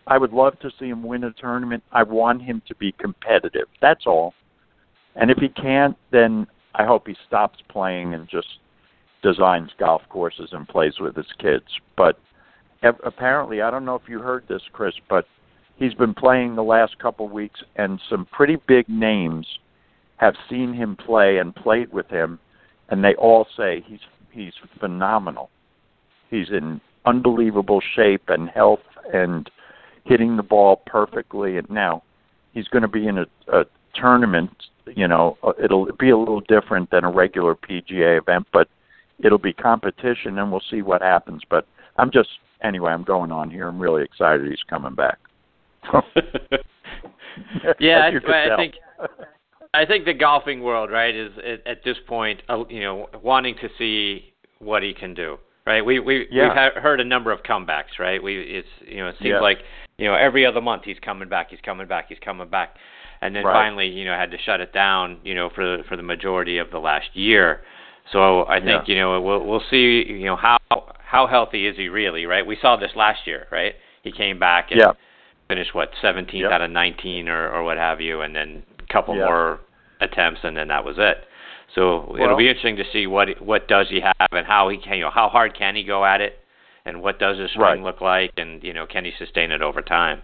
I 0.06 0.18
would 0.18 0.32
love 0.32 0.58
to 0.60 0.70
see 0.78 0.88
him 0.88 1.02
win 1.02 1.24
a 1.24 1.32
tournament. 1.32 1.82
I 1.92 2.02
want 2.02 2.42
him 2.42 2.62
to 2.68 2.74
be 2.74 2.92
competitive. 2.92 3.68
That's 3.80 4.06
all. 4.06 4.34
And 5.16 5.30
if 5.30 5.38
he 5.38 5.48
can't, 5.48 5.96
then 6.10 6.46
I 6.74 6.84
hope 6.84 7.06
he 7.06 7.16
stops 7.26 7.58
playing 7.68 8.12
and 8.12 8.28
just 8.28 8.48
designs 9.24 9.70
golf 9.78 10.02
courses 10.10 10.50
and 10.52 10.68
plays 10.68 11.00
with 11.00 11.16
his 11.16 11.32
kids. 11.40 11.64
But 11.96 12.20
apparently, 12.82 13.62
I 13.62 13.70
don't 13.70 13.86
know 13.86 13.96
if 13.96 14.08
you 14.08 14.20
heard 14.20 14.44
this, 14.46 14.62
Chris, 14.72 14.94
but 15.08 15.26
he's 15.76 15.94
been 15.94 16.14
playing 16.14 16.54
the 16.54 16.62
last 16.62 16.98
couple 16.98 17.28
weeks, 17.28 17.60
and 17.76 18.00
some 18.08 18.26
pretty 18.26 18.56
big 18.68 18.88
names 18.88 19.46
have 20.18 20.34
seen 20.48 20.74
him 20.74 20.94
play 20.94 21.38
and 21.38 21.56
played 21.56 21.92
with 21.92 22.08
him, 22.08 22.38
and 22.90 23.02
they 23.02 23.14
all 23.14 23.46
say 23.56 23.82
he's 23.86 24.00
he's 24.30 24.52
phenomenal. 24.78 25.48
He's 26.30 26.50
in 26.50 26.80
unbelievable 27.06 27.80
shape 27.94 28.24
and 28.28 28.48
health 28.48 28.80
and 29.12 29.50
hitting 30.04 30.36
the 30.36 30.42
ball 30.42 30.82
perfectly. 30.86 31.56
And 31.56 31.68
now 31.70 32.02
he's 32.52 32.68
going 32.68 32.82
to 32.82 32.88
be 32.88 33.06
in 33.06 33.18
a, 33.18 33.26
a 33.48 33.64
tournament. 33.94 34.50
You 34.86 35.08
know, 35.08 35.38
it'll 35.62 35.88
be 35.98 36.10
a 36.10 36.18
little 36.18 36.40
different 36.40 36.90
than 36.90 37.04
a 37.04 37.10
regular 37.10 37.54
PGA 37.54 38.18
event, 38.18 38.46
but 38.52 38.68
it'll 39.22 39.38
be 39.38 39.52
competition, 39.52 40.38
and 40.38 40.50
we'll 40.50 40.62
see 40.70 40.82
what 40.82 41.02
happens. 41.02 41.42
But 41.48 41.66
I'm 41.96 42.10
just 42.10 42.28
anyway. 42.62 42.92
I'm 42.92 43.04
going 43.04 43.32
on 43.32 43.50
here. 43.50 43.68
I'm 43.68 43.78
really 43.78 44.02
excited 44.02 44.46
he's 44.46 44.58
coming 44.68 44.94
back. 44.94 45.18
yeah, 47.78 48.10
I, 48.10 48.52
I 48.52 48.56
think 48.56 48.74
I 49.74 49.84
think 49.84 50.04
the 50.04 50.14
golfing 50.14 50.62
world, 50.62 50.90
right, 50.90 51.14
is 51.14 51.32
at 51.38 51.66
at 51.66 51.84
this 51.84 51.96
point, 52.06 52.42
uh, 52.48 52.64
you 52.68 52.80
know, 52.80 53.08
wanting 53.22 53.56
to 53.56 53.68
see 53.76 54.32
what 54.58 54.82
he 54.82 54.94
can 54.94 55.14
do. 55.14 55.36
Right, 55.66 55.84
we 55.84 55.98
we 55.98 56.26
yeah. 56.30 56.48
we've 56.48 56.52
ha- 56.52 56.80
heard 56.80 57.00
a 57.00 57.04
number 57.04 57.32
of 57.32 57.42
comebacks. 57.42 57.98
Right, 57.98 58.22
we 58.22 58.40
it's 58.40 58.68
you 58.86 58.98
know 58.98 59.08
it 59.08 59.16
seems 59.18 59.30
yeah. 59.30 59.40
like 59.40 59.58
you 59.98 60.06
know 60.06 60.14
every 60.14 60.44
other 60.44 60.60
month 60.60 60.82
he's 60.84 60.98
coming 61.02 61.28
back, 61.28 61.48
he's 61.50 61.60
coming 61.64 61.88
back, 61.88 62.06
he's 62.08 62.18
coming 62.22 62.48
back, 62.48 62.76
and 63.22 63.34
then 63.34 63.44
right. 63.44 63.52
finally 63.52 63.88
you 63.88 64.04
know 64.04 64.14
had 64.14 64.30
to 64.30 64.38
shut 64.44 64.60
it 64.60 64.72
down. 64.72 65.18
You 65.24 65.34
know 65.34 65.50
for 65.54 65.82
for 65.88 65.96
the 65.96 66.02
majority 66.02 66.58
of 66.58 66.70
the 66.70 66.78
last 66.78 67.08
year. 67.14 67.62
So 68.12 68.46
I 68.46 68.58
think 68.58 68.86
yeah. 68.86 68.94
you 68.94 69.00
know 69.00 69.20
we'll 69.20 69.44
we'll 69.44 69.62
see 69.70 70.04
you 70.06 70.26
know 70.26 70.36
how 70.36 70.58
how 70.70 71.26
healthy 71.26 71.66
is 71.66 71.76
he 71.76 71.88
really? 71.88 72.26
Right, 72.26 72.46
we 72.46 72.56
saw 72.60 72.76
this 72.76 72.92
last 72.94 73.26
year. 73.26 73.46
Right, 73.50 73.74
he 74.02 74.12
came 74.12 74.38
back 74.38 74.70
and 74.70 74.80
yeah. 74.80 74.92
finished 75.48 75.74
what 75.74 75.90
17th 76.02 76.32
yep. 76.32 76.50
out 76.50 76.60
of 76.60 76.70
19 76.70 77.28
or 77.28 77.50
or 77.50 77.64
what 77.64 77.76
have 77.76 78.00
you, 78.00 78.20
and 78.20 78.34
then 78.34 78.62
a 78.78 78.92
couple 78.92 79.16
yeah. 79.16 79.26
more 79.26 79.60
attempts, 80.00 80.40
and 80.44 80.56
then 80.56 80.68
that 80.68 80.84
was 80.84 80.96
it. 80.98 81.18
So 81.74 82.06
well, 82.10 82.22
it'll 82.22 82.36
be 82.36 82.48
interesting 82.48 82.76
to 82.76 82.84
see 82.92 83.06
what 83.06 83.40
what 83.42 83.68
does 83.68 83.86
he 83.88 84.00
have 84.00 84.28
and 84.32 84.46
how 84.46 84.68
he 84.68 84.78
can 84.78 84.98
you 84.98 85.04
know 85.04 85.10
how 85.10 85.28
hard 85.28 85.56
can 85.56 85.74
he 85.74 85.82
go 85.82 86.04
at 86.04 86.20
it, 86.20 86.38
and 86.84 87.00
what 87.00 87.18
does 87.18 87.38
his 87.38 87.50
swing 87.52 87.62
right. 87.62 87.80
look 87.80 88.00
like, 88.00 88.32
and 88.36 88.62
you 88.62 88.72
know 88.72 88.86
can 88.86 89.04
he 89.04 89.12
sustain 89.18 89.50
it 89.50 89.62
over 89.62 89.82
time. 89.82 90.22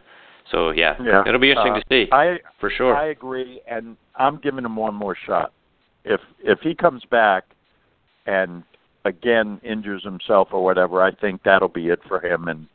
So 0.51 0.71
yeah, 0.71 0.97
yeah. 1.03 1.23
it'll 1.27 1.41
be 1.41 1.51
interesting 1.51 1.75
uh, 1.75 1.81
to 1.81 1.85
see. 1.89 2.09
I 2.13 2.39
for 2.59 2.71
sure. 2.71 2.95
I 2.95 3.07
agree, 3.07 3.61
and 3.69 3.97
I'm 4.17 4.39
giving 4.39 4.65
him 4.65 4.77
one 4.77 4.95
more 4.95 5.17
shot. 5.27 5.53
If 6.05 6.21
if 6.41 6.61
he 6.61 6.75
comes 6.75 7.03
back 7.11 7.45
and 8.27 8.63
again 9.05 9.61
injures 9.63 10.05
himself 10.05 10.49
or 10.53 10.63
whatever, 10.63 11.03
I 11.03 11.13
think 11.13 11.43
that'll 11.43 11.69
be 11.69 11.89
it 11.89 12.01
for 12.07 12.25
him. 12.25 12.49
And 12.49 12.67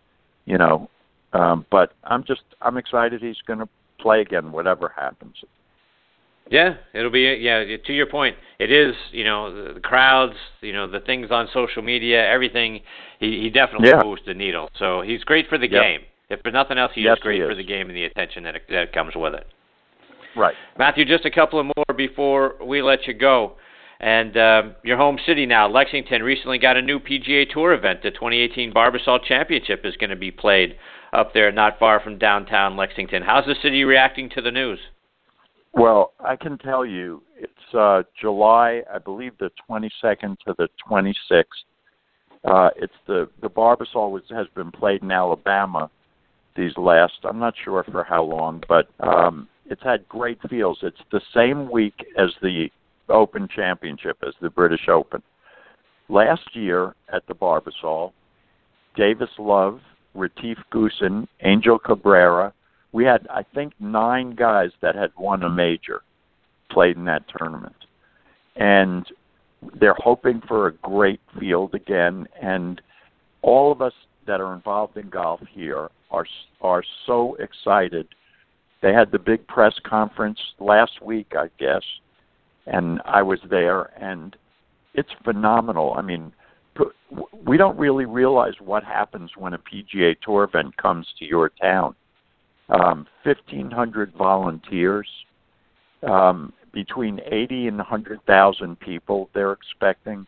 you 0.46 0.58
know, 0.58 0.90
um, 1.34 1.66
but 1.72 1.94
I'm 2.04 2.24
just 2.24 2.42
I'm 2.62 2.78
excited 2.78 3.22
he's 3.22 3.42
going 3.46 3.60
to 3.60 3.70
play 4.00 4.22
again, 4.22 4.52
whatever 4.52 4.92
happens. 4.96 5.36
Yeah, 6.50 6.76
it'll 6.94 7.12
be 7.12 7.38
yeah. 7.42 7.64
To 7.86 7.94
your 7.94 8.06
point, 8.06 8.36
it 8.60 8.72
is 8.72 8.94
you 9.12 9.24
know 9.24 9.74
the 9.74 9.80
crowds, 9.80 10.36
you 10.62 10.74
know 10.74 10.90
the 10.90 11.00
things 11.00 11.30
on 11.32 11.48
social 11.52 11.82
media, 11.82 12.24
everything. 12.24 12.82
He 13.20 13.42
he 13.42 13.50
definitely 13.50 13.90
yeah. 13.90 14.02
moves 14.04 14.22
the 14.28 14.36
needle. 14.36 14.70
So 14.78 15.02
he's 15.02 15.24
great 15.24 15.48
for 15.50 15.58
the 15.58 15.70
yep. 15.70 15.82
game. 15.82 16.02
If 16.30 16.42
for 16.42 16.52
nothing 16.52 16.78
else, 16.78 16.92
he 16.94 17.02
yes, 17.02 17.18
is 17.18 17.20
great 17.24 17.42
he 17.42 17.48
for 17.48 17.56
the 17.56 17.64
game 17.64 17.88
and 17.88 17.96
the 17.96 18.06
attention 18.06 18.44
that 18.44 18.56
that 18.70 18.94
comes 18.94 19.14
with 19.16 19.34
it. 19.34 19.48
Right. 20.36 20.54
Matthew, 20.78 21.06
just 21.06 21.26
a 21.26 21.32
couple 21.32 21.60
of 21.60 21.66
more 21.66 21.96
before 21.96 22.56
we 22.64 22.82
let 22.82 23.08
you 23.08 23.14
go. 23.14 23.54
And 24.06 24.38
um, 24.38 24.76
your 24.84 24.98
home 24.98 25.18
city 25.26 25.48
now, 25.48 25.68
Lexington, 25.68 26.22
recently 26.22 26.60
got 26.60 26.78
a 26.78 26.82
new 26.82 27.00
PGA 27.00 27.50
Tour 27.50 27.74
event. 27.74 28.04
The 28.04 28.12
2018 28.12 28.72
Barbasol 28.72 29.24
Championship 29.24 29.82
is 29.84 29.98
going 29.98 30.12
to 30.12 30.16
be 30.16 30.30
played 30.30 30.76
up 31.12 31.34
there, 31.34 31.52
not 31.52 31.80
far 31.80 32.00
from 32.00 32.20
downtown 32.20 32.78
Lexington. 32.78 33.24
How's 33.24 33.48
the 33.48 33.56
city 33.64 33.84
reacting 33.84 34.30
to 34.36 34.44
the 34.44 34.52
news? 34.52 34.78
Well, 35.74 36.14
I 36.24 36.36
can 36.36 36.60
tell 36.60 36.86
you, 36.86 37.24
it's 37.36 37.74
uh, 37.74 38.04
July, 38.22 38.84
I 38.94 39.00
believe, 39.00 39.40
the 39.40 39.50
22nd 39.68 40.38
to 40.46 40.54
the 40.56 40.70
26th. 40.88 41.44
Uh, 42.44 42.70
it's 42.76 42.94
the 43.08 43.28
the 43.42 43.50
Barbasol 43.50 44.12
was, 44.12 44.22
has 44.30 44.46
been 44.54 44.72
played 44.72 45.02
in 45.02 45.10
Alabama 45.10 45.90
these 46.56 46.78
last. 46.78 47.14
I'm 47.24 47.40
not 47.40 47.56
sure 47.64 47.84
for 47.92 48.04
how 48.04 48.24
long, 48.24 48.64
but 48.70 48.88
um, 49.00 49.48
it's 49.66 49.82
had 49.82 50.08
great 50.08 50.38
fields. 50.48 50.82
It's 50.84 51.02
the 51.12 51.22
same 51.34 51.72
week 51.72 52.06
as 52.20 52.30
the 52.44 52.70
Open 53.10 53.48
Championship, 53.48 54.18
as 54.28 54.34
the 54.42 54.50
British 54.50 54.88
Open. 54.88 55.22
Last 56.10 56.56
year 56.56 56.96
at 57.12 57.26
the 57.28 57.34
Barbasol, 57.34 58.12
Davis 58.96 59.30
Love, 59.40 59.82
Retief 60.14 60.58
Goosen, 60.72 61.28
Angel 61.42 61.78
Cabrera, 61.80 62.54
we 62.92 63.04
had 63.04 63.28
I 63.30 63.44
think 63.54 63.74
nine 63.80 64.36
guys 64.36 64.72
that 64.82 64.96
had 64.96 65.12
won 65.18 65.44
a 65.44 65.50
major 65.50 66.02
played 66.72 66.96
in 66.96 67.06
that 67.06 67.24
tournament, 67.38 67.76
and 68.56 69.06
they're 69.80 69.98
hoping 69.98 70.42
for 70.48 70.68
a 70.68 70.72
great 70.74 71.20
field 71.40 71.76
again. 71.76 72.28
And 72.42 72.82
all 73.42 73.72
of 73.72 73.82
us 73.82 73.94
that 74.28 74.40
are 74.40 74.54
involved 74.54 74.96
in 74.98 75.10
golf 75.10 75.42
here 75.52 75.90
are 76.12 76.26
are 76.62 76.84
so 77.06 77.36
excited 77.36 78.08
They 78.82 78.94
had 78.94 79.12
the 79.12 79.20
big 79.20 79.48
press 79.48 79.74
conference 79.84 80.40
last 80.60 81.02
week, 81.02 81.34
I 81.36 81.50
guess, 81.60 81.82
and 82.68 83.02
I 83.06 83.22
was 83.22 83.40
there, 83.50 83.92
and 84.02 84.36
it's 84.94 85.10
phenomenal. 85.24 85.94
I 85.96 86.02
mean, 86.02 86.32
we 87.46 87.58
don't 87.58 87.78
really 87.78 88.06
realize 88.06 88.54
what 88.60 88.84
happens 88.84 89.32
when 89.38 89.54
a 89.54 89.60
PGA 89.60 90.16
Tour 90.22 90.44
event 90.44 90.76
comes 90.78 91.08
to 91.20 91.26
your 91.26 91.50
town. 91.62 91.96
Um, 92.70 93.06
1,500 93.24 94.14
volunteers, 94.18 95.08
um, 96.04 96.52
between 96.74 97.22
80 97.32 97.68
and 97.68 97.78
100,000 97.78 98.80
people 98.80 99.30
they're 99.34 99.54
expecting. 99.54 100.26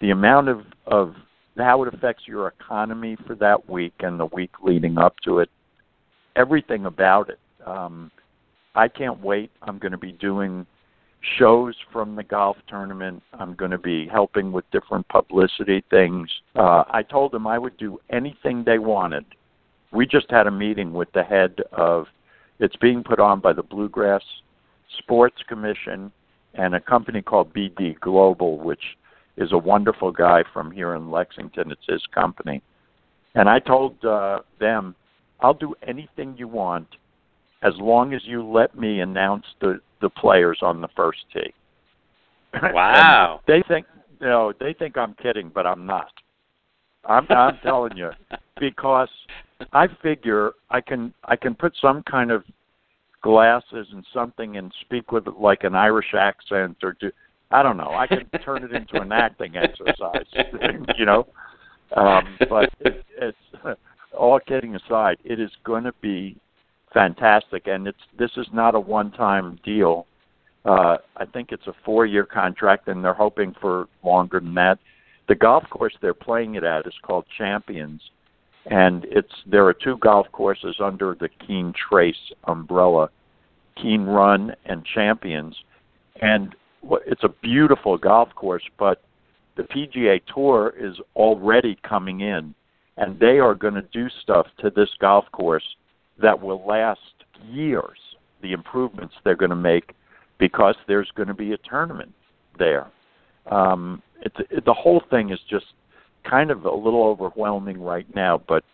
The 0.00 0.10
amount 0.10 0.48
of, 0.48 0.62
of 0.86 1.14
how 1.56 1.82
it 1.82 1.94
affects 1.94 2.24
your 2.26 2.48
economy 2.48 3.16
for 3.26 3.34
that 3.36 3.68
week 3.68 3.94
and 4.00 4.18
the 4.18 4.26
week 4.26 4.50
leading 4.62 4.98
up 4.98 5.14
to 5.24 5.40
it, 5.40 5.50
everything 6.36 6.86
about 6.86 7.30
it. 7.30 7.38
Um, 7.66 8.10
I 8.74 8.88
can't 8.88 9.20
wait. 9.20 9.50
I'm 9.62 9.78
going 9.78 9.92
to 9.92 9.98
be 9.98 10.12
doing 10.12 10.66
shows 11.38 11.74
from 11.92 12.16
the 12.16 12.22
golf 12.22 12.56
tournament. 12.68 13.22
I'm 13.32 13.54
going 13.54 13.70
to 13.70 13.78
be 13.78 14.06
helping 14.06 14.52
with 14.52 14.70
different 14.70 15.08
publicity 15.08 15.84
things. 15.90 16.30
Uh, 16.54 16.84
I 16.88 17.02
told 17.02 17.32
them 17.32 17.46
I 17.46 17.58
would 17.58 17.76
do 17.76 17.98
anything 18.10 18.64
they 18.64 18.78
wanted. 18.78 19.24
We 19.92 20.06
just 20.06 20.30
had 20.30 20.46
a 20.46 20.50
meeting 20.50 20.92
with 20.92 21.10
the 21.12 21.22
head 21.22 21.60
of 21.72 22.06
it's 22.60 22.76
being 22.76 23.02
put 23.02 23.20
on 23.20 23.40
by 23.40 23.52
the 23.52 23.62
Bluegrass 23.62 24.22
Sports 24.98 25.42
Commission 25.48 26.12
and 26.54 26.74
a 26.74 26.80
company 26.80 27.22
called 27.22 27.52
BD 27.54 27.98
Global, 28.00 28.58
which 28.58 28.96
is 29.36 29.52
a 29.52 29.58
wonderful 29.58 30.10
guy 30.10 30.42
from 30.52 30.70
here 30.70 30.94
in 30.94 31.10
Lexington. 31.10 31.70
It's 31.70 31.86
his 31.88 32.02
company. 32.12 32.62
And 33.34 33.48
I 33.48 33.60
told 33.60 34.04
uh, 34.04 34.40
them, 34.58 34.94
I'll 35.40 35.54
do 35.54 35.74
anything 35.86 36.34
you 36.36 36.48
want 36.48 36.88
as 37.62 37.72
long 37.78 38.14
as 38.14 38.22
you 38.24 38.42
let 38.44 38.78
me 38.78 39.00
announce 39.00 39.44
the 39.60 39.80
the 40.00 40.10
players 40.10 40.58
on 40.62 40.80
the 40.80 40.88
first 40.96 41.20
tee. 41.32 41.52
Wow. 42.72 43.40
they 43.46 43.62
think 43.68 43.86
you 44.20 44.26
know, 44.26 44.52
they 44.58 44.72
think 44.72 44.96
I'm 44.96 45.14
kidding, 45.14 45.50
but 45.54 45.66
I'm 45.66 45.86
not. 45.86 46.10
I'm 47.04 47.26
I'm 47.30 47.58
telling 47.62 47.96
you 47.96 48.10
because 48.58 49.10
I 49.72 49.86
figure 50.02 50.52
I 50.70 50.80
can 50.80 51.12
I 51.24 51.36
can 51.36 51.54
put 51.54 51.74
some 51.80 52.02
kind 52.04 52.30
of 52.30 52.44
glasses 53.22 53.88
and 53.92 54.04
something 54.14 54.56
and 54.56 54.72
speak 54.82 55.10
with 55.12 55.26
like 55.26 55.64
an 55.64 55.74
Irish 55.74 56.14
accent 56.14 56.76
or 56.82 56.96
do 57.00 57.10
I 57.50 57.62
don't 57.62 57.76
know. 57.76 57.94
I 57.94 58.06
can 58.06 58.28
turn 58.44 58.62
it 58.62 58.72
into 58.72 59.00
an 59.00 59.10
acting 59.12 59.56
exercise, 59.56 60.26
you 60.98 61.06
know. 61.06 61.26
Um, 61.96 62.36
but 62.50 62.70
it, 62.80 63.04
it's 63.18 63.78
all 64.16 64.38
kidding 64.40 64.74
aside, 64.74 65.16
it 65.24 65.40
is 65.40 65.50
going 65.64 65.84
to 65.84 65.92
be 66.02 66.36
fantastic, 66.92 67.66
and 67.66 67.86
it's 67.86 67.98
this 68.18 68.30
is 68.36 68.46
not 68.52 68.74
a 68.74 68.80
one-time 68.80 69.58
deal. 69.64 70.06
Uh, 70.64 70.98
I 71.16 71.24
think 71.24 71.52
it's 71.52 71.66
a 71.66 71.74
four-year 71.84 72.24
contract, 72.24 72.88
and 72.88 73.04
they're 73.04 73.14
hoping 73.14 73.54
for 73.60 73.86
longer 74.02 74.40
than 74.40 74.54
that. 74.54 74.78
The 75.28 75.34
golf 75.34 75.64
course 75.70 75.94
they're 76.00 76.14
playing 76.14 76.54
it 76.54 76.64
at 76.64 76.86
is 76.86 76.94
called 77.02 77.24
Champions, 77.36 78.00
and 78.66 79.06
it's 79.10 79.32
there 79.46 79.66
are 79.66 79.74
two 79.74 79.96
golf 79.98 80.26
courses 80.32 80.76
under 80.82 81.16
the 81.18 81.28
Keene 81.46 81.72
Trace 81.72 82.32
umbrella, 82.44 83.10
Keene 83.80 84.04
Run 84.04 84.54
and 84.66 84.84
Champions, 84.84 85.56
and 86.20 86.54
it's 87.06 87.24
a 87.24 87.28
beautiful 87.42 87.96
golf 87.98 88.28
course. 88.34 88.64
But 88.78 89.02
the 89.56 89.64
PGA 89.64 90.20
Tour 90.32 90.74
is 90.78 90.96
already 91.16 91.78
coming 91.86 92.20
in, 92.20 92.54
and 92.96 93.18
they 93.18 93.38
are 93.38 93.54
going 93.54 93.74
to 93.74 93.86
do 93.92 94.08
stuff 94.22 94.46
to 94.60 94.70
this 94.70 94.90
golf 95.00 95.24
course 95.32 95.64
that 96.20 96.40
will 96.40 96.64
last 96.66 97.00
years. 97.46 97.98
The 98.42 98.52
improvements 98.52 99.14
they're 99.24 99.36
going 99.36 99.50
to 99.50 99.56
make 99.56 99.94
because 100.38 100.76
there's 100.86 101.10
going 101.16 101.28
to 101.28 101.34
be 101.34 101.52
a 101.52 101.58
tournament 101.58 102.12
there. 102.58 102.86
Um, 103.50 104.02
it's 104.20 104.36
it, 104.50 104.64
the 104.64 104.74
whole 104.74 105.02
thing 105.10 105.30
is 105.30 105.40
just 105.48 105.66
kind 106.28 106.50
of 106.50 106.64
a 106.64 106.74
little 106.74 107.04
overwhelming 107.04 107.80
right 107.80 108.06
now, 108.14 108.42
but 108.48 108.64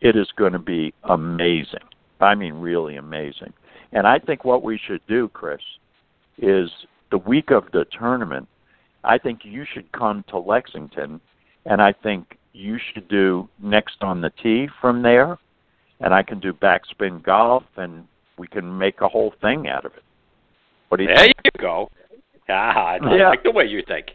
it 0.00 0.16
is 0.16 0.28
going 0.36 0.52
to 0.52 0.58
be 0.58 0.94
amazing. 1.04 1.80
I 2.20 2.34
mean, 2.34 2.54
really 2.54 2.96
amazing. 2.96 3.52
And 3.92 4.06
I 4.06 4.18
think 4.18 4.44
what 4.44 4.62
we 4.62 4.78
should 4.78 5.00
do, 5.08 5.28
Chris, 5.28 5.60
is 6.38 6.70
the 7.10 7.18
week 7.18 7.50
of 7.50 7.64
the 7.72 7.86
tournament. 7.98 8.48
I 9.04 9.18
think 9.18 9.40
you 9.42 9.64
should 9.70 9.90
come 9.92 10.24
to 10.28 10.38
Lexington, 10.38 11.20
and 11.66 11.82
I 11.82 11.92
think 11.92 12.38
you 12.52 12.78
should 12.78 13.08
do 13.08 13.48
next 13.62 13.96
on 14.02 14.20
the 14.20 14.30
tee 14.42 14.68
from 14.80 15.02
there 15.02 15.38
and 16.00 16.14
I 16.14 16.22
can 16.22 16.40
do 16.40 16.52
backspin 16.52 17.22
golf, 17.22 17.64
and 17.76 18.06
we 18.38 18.46
can 18.46 18.78
make 18.78 19.00
a 19.00 19.08
whole 19.08 19.34
thing 19.40 19.68
out 19.68 19.84
of 19.84 19.92
it. 19.94 20.02
What 20.88 20.96
do 20.96 21.04
you 21.04 21.08
there 21.08 21.18
think? 21.18 21.36
you 21.44 21.50
go. 21.60 21.90
Ah, 22.48 22.94
I 22.94 23.16
yeah. 23.16 23.28
like 23.28 23.44
the 23.44 23.52
way 23.52 23.66
you 23.66 23.82
think. 23.86 24.08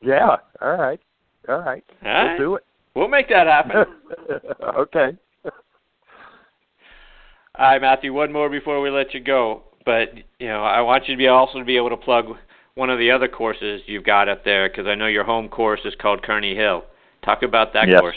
Yeah. 0.00 0.36
All 0.62 0.76
right. 0.76 1.00
All 1.48 1.58
right. 1.58 1.84
All 2.04 2.28
we'll 2.28 2.38
do 2.38 2.54
it. 2.56 2.64
We'll 2.94 3.08
make 3.08 3.28
that 3.28 3.46
happen. 3.46 3.84
okay. 4.76 5.16
All 5.44 7.66
right, 7.66 7.80
Matthew. 7.80 8.14
One 8.14 8.32
more 8.32 8.48
before 8.48 8.80
we 8.80 8.90
let 8.90 9.12
you 9.12 9.20
go. 9.20 9.64
But 9.84 10.14
you 10.38 10.48
know, 10.48 10.62
I 10.62 10.80
want 10.80 11.08
you 11.08 11.14
to 11.14 11.18
be 11.18 11.26
also 11.26 11.58
to 11.58 11.64
be 11.64 11.76
able 11.76 11.90
to 11.90 11.96
plug 11.96 12.26
one 12.74 12.90
of 12.90 12.98
the 12.98 13.10
other 13.10 13.28
courses 13.28 13.82
you've 13.86 14.04
got 14.04 14.28
up 14.28 14.44
there 14.44 14.68
because 14.68 14.86
I 14.86 14.94
know 14.94 15.06
your 15.06 15.24
home 15.24 15.48
course 15.48 15.80
is 15.84 15.94
called 16.00 16.22
Kearney 16.22 16.54
Hill. 16.54 16.84
Talk 17.24 17.42
about 17.42 17.72
that 17.74 17.88
yes. 17.88 18.00
course. 18.00 18.16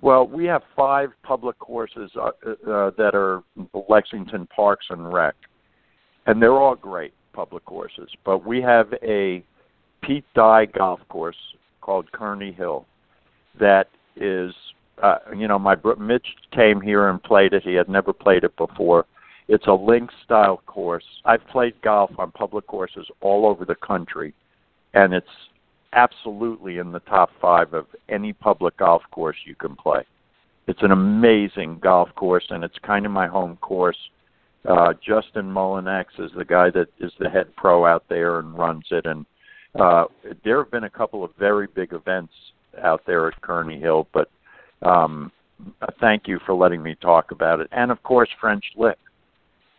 Well, 0.00 0.26
we 0.26 0.44
have 0.46 0.62
five 0.76 1.10
public 1.22 1.58
courses 1.58 2.10
uh, 2.16 2.26
uh, 2.26 2.90
that 2.98 3.12
are 3.14 3.42
Lexington 3.88 4.46
Parks 4.54 4.86
and 4.90 5.12
Rec, 5.12 5.34
and 6.26 6.42
they're 6.42 6.58
all 6.58 6.74
great 6.74 7.14
public 7.32 7.64
courses. 7.64 8.08
But 8.24 8.46
we 8.46 8.60
have 8.60 8.92
a 9.02 9.42
Pete 10.02 10.24
Dye 10.34 10.66
golf 10.66 11.00
course 11.08 11.36
called 11.80 12.10
Kearney 12.12 12.52
Hill 12.52 12.86
that 13.58 13.88
is, 14.16 14.52
uh, 15.02 15.16
you 15.36 15.48
know, 15.48 15.58
my 15.58 15.74
bro- 15.74 15.96
Mitch 15.96 16.26
came 16.52 16.80
here 16.80 17.08
and 17.08 17.22
played 17.22 17.52
it. 17.52 17.62
He 17.62 17.74
had 17.74 17.88
never 17.88 18.12
played 18.12 18.44
it 18.44 18.56
before. 18.56 19.06
It's 19.48 19.66
a 19.66 19.72
link 19.72 20.10
style 20.24 20.62
course. 20.66 21.04
I've 21.24 21.46
played 21.48 21.80
golf 21.82 22.10
on 22.18 22.30
public 22.30 22.66
courses 22.66 23.06
all 23.20 23.46
over 23.46 23.64
the 23.64 23.74
country, 23.74 24.32
and 24.94 25.12
it's 25.12 25.26
absolutely 25.94 26.78
in 26.78 26.92
the 26.92 27.00
top 27.00 27.30
five 27.40 27.72
of 27.72 27.86
any 28.08 28.32
public 28.32 28.76
golf 28.76 29.02
course 29.10 29.36
you 29.44 29.54
can 29.54 29.76
play. 29.76 30.04
It's 30.66 30.82
an 30.82 30.92
amazing 30.92 31.78
golf 31.82 32.08
course, 32.14 32.46
and 32.50 32.64
it's 32.64 32.78
kind 32.82 33.04
of 33.06 33.12
my 33.12 33.26
home 33.26 33.56
course. 33.56 33.98
Uh, 34.68 34.94
Justin 34.94 35.44
Mullinex 35.44 36.06
is 36.18 36.30
the 36.36 36.44
guy 36.44 36.70
that 36.70 36.88
is 36.98 37.12
the 37.18 37.28
head 37.28 37.54
pro 37.56 37.84
out 37.84 38.04
there 38.08 38.38
and 38.38 38.56
runs 38.56 38.86
it, 38.90 39.04
and 39.04 39.26
uh, 39.78 40.04
there 40.42 40.58
have 40.58 40.70
been 40.70 40.84
a 40.84 40.90
couple 40.90 41.22
of 41.22 41.30
very 41.38 41.66
big 41.66 41.92
events 41.92 42.32
out 42.82 43.02
there 43.06 43.28
at 43.28 43.40
Kearney 43.42 43.78
Hill. 43.78 44.08
But 44.14 44.30
um, 44.82 45.30
thank 46.00 46.26
you 46.26 46.40
for 46.46 46.54
letting 46.54 46.82
me 46.82 46.94
talk 46.94 47.30
about 47.30 47.60
it, 47.60 47.68
and 47.72 47.90
of 47.90 48.02
course 48.02 48.30
French 48.40 48.64
Lick. 48.76 48.98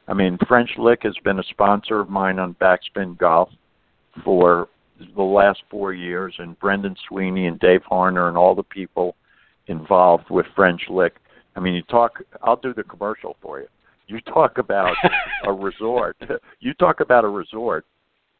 I 0.07 0.13
mean, 0.13 0.37
French 0.47 0.69
Lick 0.77 1.01
has 1.01 1.15
been 1.23 1.39
a 1.39 1.43
sponsor 1.43 1.99
of 1.99 2.09
mine 2.09 2.37
on 2.37 2.55
Backspin 2.61 3.17
Golf 3.17 3.49
for 4.23 4.69
the 5.15 5.21
last 5.23 5.61
four 5.69 5.93
years, 5.93 6.33
and 6.39 6.57
Brendan 6.59 6.95
Sweeney 7.07 7.47
and 7.47 7.59
Dave 7.59 7.81
Harner 7.89 8.27
and 8.27 8.37
all 8.37 8.55
the 8.55 8.63
people 8.63 9.15
involved 9.67 10.29
with 10.29 10.45
French 10.55 10.81
Lick. 10.89 11.15
I 11.55 11.59
mean, 11.59 11.73
you 11.73 11.81
talk. 11.83 12.21
I'll 12.43 12.55
do 12.57 12.73
the 12.73 12.83
commercial 12.83 13.35
for 13.41 13.59
you. 13.59 13.67
You 14.07 14.21
talk 14.21 14.57
about 14.57 14.95
a 15.45 15.51
resort. 15.51 16.17
You 16.59 16.73
talk 16.75 16.99
about 16.99 17.23
a 17.25 17.29
resort. 17.29 17.85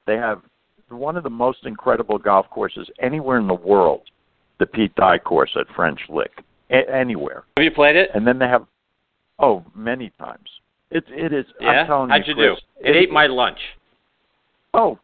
They 0.06 0.16
have 0.16 0.42
one 0.90 1.18
of 1.18 1.24
the 1.24 1.30
most 1.30 1.66
incredible 1.66 2.18
golf 2.18 2.50
courses 2.50 2.90
anywhere 3.00 3.38
in 3.40 3.48
the 3.48 3.54
world. 3.54 4.02
The 4.60 4.66
Pete 4.66 4.96
Dye 4.96 5.18
course 5.18 5.52
at 5.60 5.66
French 5.76 6.00
Lick, 6.08 6.32
a- 6.70 6.90
anywhere. 6.94 7.44
Have 7.58 7.64
you 7.64 7.72
played 7.72 7.98
it? 7.98 8.10
And 8.14 8.26
then 8.26 8.40
they 8.40 8.48
have, 8.48 8.66
oh, 9.40 9.66
many 9.76 10.12
times. 10.18 10.48
It 10.92 11.04
it 11.10 11.34
is. 11.34 11.46
Yeah. 11.60 11.70
I'm 11.70 11.88
telling 11.88 12.10
How'd 12.10 12.28
you, 12.28 12.36
you 12.36 12.54
Chris, 12.54 12.60
do? 12.82 12.90
It 12.90 12.96
ate 12.96 13.12
my 13.12 13.28
lunch. 13.28 13.58
Oh, 14.74 15.00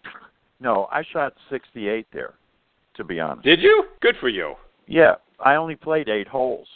no, 0.62 0.88
I 0.91 1.04
shot 1.12 1.34
68 1.50 2.08
there. 2.13 2.36
To 2.95 3.04
be 3.04 3.19
honest. 3.19 3.45
Did 3.45 3.62
you? 3.62 3.86
Good 4.02 4.15
for 4.19 4.28
you. 4.30 4.56
Yeah, 4.86 5.15
I 5.39 5.56
only 5.56 5.76
played 5.76 6.10
eight 6.10 6.28
holes, 6.28 6.67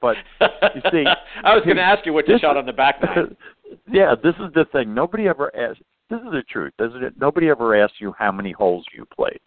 but 0.00 0.16
you 0.40 0.80
see, 0.90 1.04
I 1.44 1.54
was 1.54 1.62
going 1.64 1.76
to 1.76 1.82
ask 1.82 2.06
you 2.06 2.14
what 2.14 2.26
you 2.26 2.38
shot 2.38 2.56
on 2.56 2.64
the 2.64 2.72
back 2.72 3.02
nine. 3.02 3.36
yeah, 3.92 4.14
this 4.20 4.34
is 4.36 4.52
the 4.54 4.64
thing. 4.72 4.94
Nobody 4.94 5.28
ever 5.28 5.54
asks. 5.54 5.82
This 6.08 6.20
is 6.20 6.32
the 6.32 6.42
truth, 6.50 6.72
isn't 6.80 7.04
it? 7.04 7.14
Nobody 7.20 7.48
ever 7.50 7.76
asks 7.76 7.96
you 8.00 8.14
how 8.18 8.32
many 8.32 8.50
holes 8.50 8.86
you 8.96 9.04
played. 9.14 9.40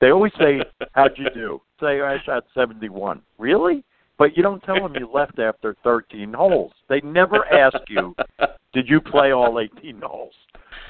They 0.00 0.10
always 0.10 0.32
say, 0.38 0.60
"How'd 0.92 1.18
you 1.18 1.26
do?" 1.34 1.60
Say, 1.80 2.00
"I 2.00 2.18
shot 2.24 2.44
71." 2.54 3.20
Really? 3.38 3.84
But 4.18 4.36
you 4.36 4.42
don't 4.42 4.62
tell 4.62 4.76
them 4.76 4.94
you 4.94 5.10
left 5.12 5.40
after 5.40 5.76
13 5.82 6.32
holes. 6.32 6.72
They 6.88 7.00
never 7.00 7.44
ask 7.52 7.76
you, 7.88 8.14
"Did 8.72 8.88
you 8.88 9.00
play 9.00 9.32
all 9.32 9.58
18 9.58 10.00
holes?" 10.00 10.34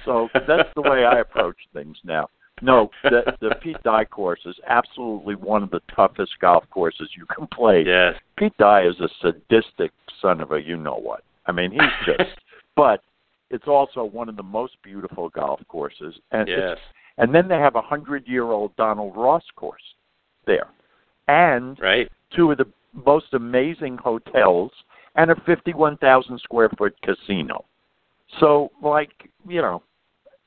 So 0.04 0.28
that's 0.46 0.68
the 0.74 0.82
way 0.82 1.04
I 1.04 1.20
approach 1.20 1.56
things 1.72 1.96
now. 2.04 2.28
No, 2.62 2.90
the 3.02 3.36
the 3.40 3.54
Pete 3.62 3.82
Dye 3.82 4.04
course 4.04 4.40
is 4.46 4.56
absolutely 4.66 5.34
one 5.34 5.62
of 5.62 5.70
the 5.70 5.80
toughest 5.94 6.32
golf 6.40 6.64
courses 6.70 7.10
you 7.16 7.26
can 7.26 7.46
play. 7.46 7.84
Yes. 7.86 8.14
Pete 8.38 8.56
Dye 8.58 8.86
is 8.86 8.98
a 9.00 9.08
sadistic 9.20 9.92
son 10.22 10.40
of 10.40 10.52
a 10.52 10.62
you 10.62 10.76
know 10.76 10.96
what. 10.96 11.22
I 11.46 11.52
mean, 11.52 11.70
he's 11.70 11.82
just 12.06 12.30
but 12.76 13.02
it's 13.50 13.68
also 13.68 14.04
one 14.04 14.28
of 14.28 14.36
the 14.36 14.42
most 14.42 14.74
beautiful 14.82 15.28
golf 15.28 15.60
courses. 15.68 16.14
And 16.32 16.48
yes. 16.48 16.78
and 17.18 17.34
then 17.34 17.48
they 17.48 17.56
have 17.56 17.76
a 17.76 17.82
hundred 17.82 18.26
year 18.26 18.44
old 18.44 18.74
Donald 18.76 19.16
Ross 19.16 19.44
course 19.54 19.82
there, 20.46 20.68
and 21.28 21.78
right. 21.80 22.10
two 22.34 22.50
of 22.50 22.58
the 22.58 22.66
most 22.94 23.34
amazing 23.34 23.98
hotels 23.98 24.70
and 25.16 25.30
a 25.30 25.34
51,000 25.46 26.38
square 26.40 26.70
foot 26.78 26.94
casino. 27.02 27.64
So, 28.40 28.70
like, 28.82 29.10
you 29.48 29.60
know, 29.60 29.82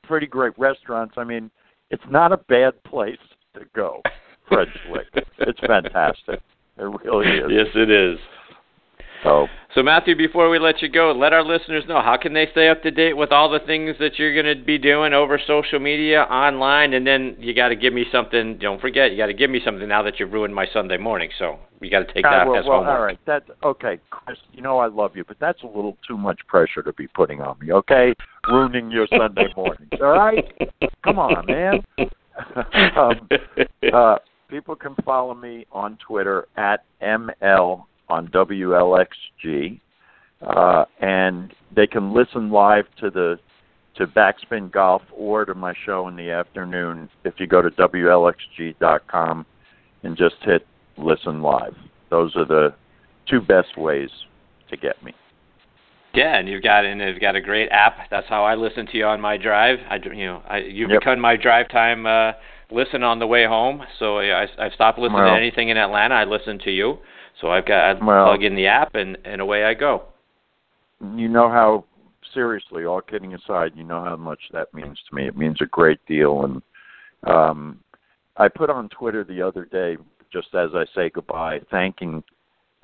pretty 0.02 0.26
great 0.26 0.56
restaurants. 0.58 1.14
I 1.16 1.24
mean, 1.24 1.50
it's 1.90 2.02
not 2.08 2.32
a 2.32 2.36
bad 2.36 2.82
place 2.84 3.18
to 3.54 3.60
go, 3.74 4.02
French. 4.48 4.70
It's 5.38 5.60
fantastic. 5.60 6.40
It 6.78 6.82
really 6.82 7.38
is. 7.38 7.44
Yes, 7.50 7.66
it 7.74 7.90
is. 7.90 8.18
So, 9.22 9.48
so 9.74 9.82
Matthew, 9.82 10.16
before 10.16 10.50
we 10.50 10.58
let 10.58 10.82
you 10.82 10.88
go, 10.88 11.12
let 11.12 11.32
our 11.32 11.44
listeners 11.44 11.84
know 11.86 12.00
how 12.00 12.16
can 12.16 12.32
they 12.32 12.48
stay 12.52 12.68
up 12.68 12.82
to 12.82 12.90
date 12.90 13.16
with 13.16 13.32
all 13.32 13.50
the 13.50 13.60
things 13.60 13.96
that 14.00 14.18
you're 14.18 14.34
going 14.34 14.58
to 14.58 14.64
be 14.64 14.78
doing 14.78 15.12
over 15.12 15.38
social 15.46 15.78
media, 15.78 16.22
online, 16.22 16.94
and 16.94 17.06
then 17.06 17.36
you 17.38 17.54
got 17.54 17.68
to 17.68 17.76
give 17.76 17.92
me 17.92 18.04
something. 18.10 18.58
Don't 18.58 18.80
forget, 18.80 19.10
you 19.10 19.16
got 19.16 19.26
to 19.26 19.34
give 19.34 19.50
me 19.50 19.60
something 19.64 19.86
now 19.86 20.02
that 20.02 20.18
you've 20.18 20.32
ruined 20.32 20.54
my 20.54 20.66
Sunday 20.72 20.96
morning. 20.96 21.30
So 21.38 21.58
you 21.80 21.90
got 21.90 22.06
to 22.06 22.12
take 22.12 22.24
that 22.24 22.46
uh, 22.46 22.50
well, 22.50 22.58
as 22.58 22.64
well, 22.66 22.78
homework. 22.78 22.98
All 22.98 23.04
right, 23.04 23.18
that's 23.26 23.50
okay, 23.62 23.98
Chris. 24.10 24.38
You 24.52 24.62
know 24.62 24.78
I 24.78 24.86
love 24.86 25.16
you, 25.16 25.24
but 25.24 25.36
that's 25.38 25.62
a 25.62 25.66
little 25.66 25.96
too 26.06 26.16
much 26.16 26.40
pressure 26.46 26.82
to 26.82 26.92
be 26.94 27.06
putting 27.06 27.40
on 27.40 27.58
me. 27.58 27.72
Okay, 27.72 28.14
ruining 28.48 28.90
your 28.90 29.06
Sunday 29.16 29.48
morning. 29.56 29.88
All 30.00 30.12
right, 30.12 30.44
come 31.04 31.18
on, 31.18 31.46
man. 31.46 31.80
um, 32.96 33.28
uh, 33.92 34.16
people 34.48 34.74
can 34.74 34.94
follow 35.04 35.34
me 35.34 35.66
on 35.70 35.98
Twitter 36.06 36.48
at 36.56 36.84
ml 37.02 37.84
on 38.10 38.28
WLXG, 38.28 39.80
uh, 40.42 40.84
and 41.00 41.54
they 41.74 41.86
can 41.86 42.12
listen 42.12 42.50
live 42.50 42.84
to 43.00 43.10
the 43.10 43.38
to 43.96 44.06
Backspin 44.06 44.70
Golf 44.70 45.02
or 45.12 45.44
to 45.44 45.54
my 45.54 45.74
show 45.84 46.08
in 46.08 46.16
the 46.16 46.30
afternoon 46.30 47.08
if 47.24 47.34
you 47.38 47.46
go 47.46 47.60
to 47.60 47.70
WLXG.com 47.70 49.44
and 50.04 50.16
just 50.16 50.36
hit 50.42 50.66
listen 50.96 51.42
live. 51.42 51.74
Those 52.08 52.34
are 52.36 52.44
the 52.44 52.72
two 53.28 53.40
best 53.40 53.76
ways 53.76 54.10
to 54.70 54.76
get 54.76 55.02
me. 55.02 55.12
Yeah, 56.14 56.38
and 56.38 56.48
you've 56.48 56.62
got 56.62 56.84
and 56.84 57.00
you've 57.00 57.20
got 57.20 57.36
a 57.36 57.40
great 57.40 57.68
app. 57.70 58.08
That's 58.10 58.26
how 58.28 58.44
I 58.44 58.54
listen 58.54 58.86
to 58.86 58.96
you 58.96 59.04
on 59.04 59.20
my 59.20 59.36
drive. 59.36 59.78
I 59.88 59.96
you 59.96 60.26
know 60.26 60.42
I 60.48 60.58
you've 60.58 60.90
Yep. 60.90 61.00
become 61.00 61.20
my 61.20 61.36
drive 61.36 61.68
time 61.68 62.06
uh, 62.06 62.32
listen 62.70 63.02
on 63.02 63.18
the 63.20 63.26
way 63.26 63.44
home. 63.46 63.82
So 63.98 64.18
I 64.18 64.48
I 64.58 64.70
stopped 64.70 64.98
listening 64.98 65.22
Well- 65.22 65.34
to 65.34 65.36
anything 65.36 65.68
in 65.68 65.76
Atlanta. 65.76 66.14
I 66.16 66.24
listen 66.24 66.58
to 66.60 66.70
you. 66.70 66.98
So 67.40 67.50
I've 67.50 67.66
got 67.66 67.96
I 67.96 68.04
Well- 68.04 68.26
plug 68.26 68.42
in 68.42 68.54
the 68.54 68.66
app 68.66 68.94
and 68.94 69.16
and 69.24 69.40
away 69.40 69.64
I 69.64 69.74
go. 69.74 70.02
You 71.16 71.28
know 71.28 71.48
how 71.48 71.84
seriously, 72.34 72.84
all 72.84 73.00
kidding 73.00 73.34
aside, 73.34 73.72
you 73.74 73.84
know 73.84 74.04
how 74.04 74.16
much 74.16 74.40
that 74.52 74.72
means 74.74 75.00
to 75.08 75.14
me. 75.14 75.26
It 75.26 75.36
means 75.36 75.60
a 75.60 75.66
great 75.66 76.04
deal 76.06 76.44
and 76.44 76.62
um 77.24 77.80
I 78.36 78.48
put 78.48 78.70
on 78.70 78.88
Twitter 78.88 79.24
the 79.24 79.42
other 79.42 79.64
day 79.64 79.96
just 80.32 80.54
as 80.54 80.70
I 80.74 80.84
say 80.94 81.10
goodbye, 81.10 81.60
thanking 81.70 82.22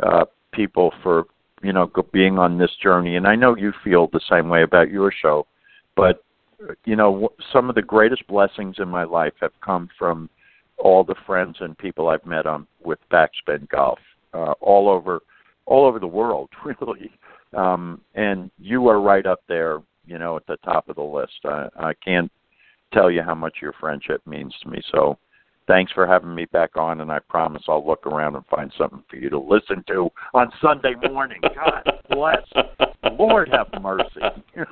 uh 0.03 0.25
people 0.53 0.93
for 1.03 1.25
you 1.63 1.73
know 1.73 1.91
being 2.13 2.39
on 2.39 2.59
this 2.59 2.75
journey 2.83 3.17
and 3.17 3.27
I 3.27 3.35
know 3.35 3.57
you 3.57 3.73
feel 3.85 4.09
the 4.09 4.21
same 4.29 4.49
way 4.49 4.63
about 4.63 4.91
your 4.91 5.13
show, 5.13 5.47
but 5.97 6.23
you 6.85 6.97
know 6.97 7.31
some 7.53 7.69
of 7.69 7.75
the 7.75 7.83
greatest 7.83 8.27
blessings 8.27 8.77
in 8.79 8.89
my 8.89 9.05
life 9.05 9.35
have 9.41 9.53
come 9.61 9.89
from 9.99 10.31
all 10.79 11.05
the 11.05 11.15
friends 11.27 11.57
and 11.61 11.77
people 11.79 12.09
I've 12.09 12.27
met 12.27 12.47
on 12.47 12.67
with 12.83 12.99
Backspin 13.11 13.69
Golf 13.69 13.99
uh, 14.37 14.53
all 14.61 14.89
over 14.89 15.21
all 15.67 15.85
over 15.87 15.99
the 15.99 16.07
world, 16.07 16.49
really. 16.65 17.11
Um, 17.57 18.01
and 18.15 18.51
you 18.59 18.89
are 18.89 19.01
right 19.01 19.27
up 19.27 19.41
there, 19.49 19.81
you 20.05 20.19
know, 20.19 20.37
at 20.37 20.47
the 20.47 20.57
top 20.59 20.89
of 20.89 20.97
the 20.97 21.03
list. 21.03 21.33
I, 21.45 21.69
I 21.79 21.95
can't 22.05 22.31
tell 22.93 23.11
you 23.11 23.23
how 23.23 23.35
much 23.35 23.59
your 23.61 23.73
friendship 23.81 24.21
means 24.27 24.55
to 24.63 24.69
me. 24.69 24.81
So, 24.93 25.19
thanks 25.67 25.91
for 25.93 26.07
having 26.07 26.35
me 26.35 26.45
back 26.47 26.77
on, 26.77 27.01
and 27.01 27.11
I 27.11 27.19
promise 27.19 27.63
I'll 27.69 27.87
look 27.87 28.07
around 28.07 28.37
and 28.37 28.47
find 28.47 28.73
something 28.79 29.03
for 29.09 29.17
you 29.17 29.31
to 29.31 29.39
listen 29.39 29.83
to 29.89 30.09
on 30.35 30.53
Sunday 30.61 30.95
morning. 31.11 31.41
God 31.43 31.91
bless. 32.11 32.47
Lord 33.19 33.49
have 33.49 33.69
mercy. 33.83 34.21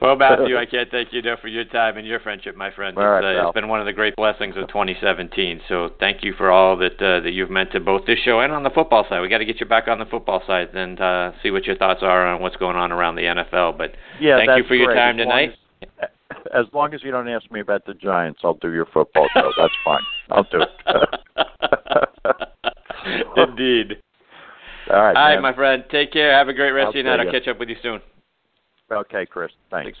well, 0.00 0.16
Matthew, 0.16 0.56
I 0.58 0.66
can't 0.66 0.90
thank 0.90 1.12
you 1.12 1.20
enough 1.20 1.40
for 1.40 1.48
your 1.48 1.64
time 1.64 1.96
and 1.96 2.06
your 2.06 2.20
friendship, 2.20 2.56
my 2.56 2.70
friend. 2.70 2.96
All 2.96 3.04
right, 3.06 3.24
it's, 3.24 3.40
uh, 3.42 3.48
it's 3.48 3.54
been 3.54 3.68
one 3.68 3.80
of 3.80 3.86
the 3.86 3.92
great 3.92 4.16
blessings 4.16 4.56
of 4.56 4.68
2017. 4.68 5.62
So 5.68 5.90
thank 5.98 6.22
you 6.22 6.34
for 6.36 6.50
all 6.50 6.76
that 6.78 7.00
uh, 7.00 7.20
that 7.20 7.32
you've 7.32 7.50
meant 7.50 7.72
to 7.72 7.80
both 7.80 8.06
this 8.06 8.18
show 8.24 8.40
and 8.40 8.52
on 8.52 8.62
the 8.62 8.70
football 8.70 9.06
side. 9.08 9.20
We 9.20 9.28
got 9.28 9.38
to 9.38 9.44
get 9.44 9.60
you 9.60 9.66
back 9.66 9.88
on 9.88 9.98
the 9.98 10.04
football 10.06 10.42
side 10.46 10.74
and 10.74 11.00
uh, 11.00 11.32
see 11.42 11.50
what 11.50 11.64
your 11.64 11.76
thoughts 11.76 12.00
are 12.02 12.26
on 12.26 12.40
what's 12.40 12.56
going 12.56 12.76
on 12.76 12.92
around 12.92 13.16
the 13.16 13.22
NFL. 13.22 13.78
But 13.78 13.92
yeah, 14.20 14.38
thank 14.38 14.58
you 14.58 14.64
for 14.68 14.74
your 14.74 14.88
great. 14.88 14.96
time 14.96 15.16
tonight. 15.16 15.50
As, 16.00 16.08
as 16.54 16.66
long 16.72 16.94
as 16.94 17.02
you 17.02 17.10
don't 17.10 17.28
ask 17.28 17.50
me 17.50 17.60
about 17.60 17.84
the 17.86 17.94
Giants, 17.94 18.40
I'll 18.44 18.54
do 18.54 18.72
your 18.72 18.86
football 18.86 19.28
show. 19.34 19.50
That's 19.56 19.74
fine. 19.84 20.02
I'll 20.30 20.44
do 20.44 20.62
it. 20.62 20.68
Indeed. 23.36 24.02
All 24.90 25.02
right, 25.02 25.16
All 25.16 25.22
right, 25.24 25.34
man. 25.34 25.42
my 25.42 25.54
friend. 25.54 25.84
Take 25.90 26.12
care. 26.12 26.32
Have 26.32 26.48
a 26.48 26.52
great 26.52 26.70
rest 26.70 26.84
I'll 26.84 26.90
of 26.90 26.94
your 26.96 27.04
night. 27.04 27.22
see 27.22 27.26
I'll 27.26 27.32
catch 27.32 27.48
up 27.48 27.58
with 27.58 27.68
you 27.68 27.76
soon. 27.82 28.00
Okay, 28.90 29.26
Chris. 29.26 29.50
Thanks. 29.70 29.98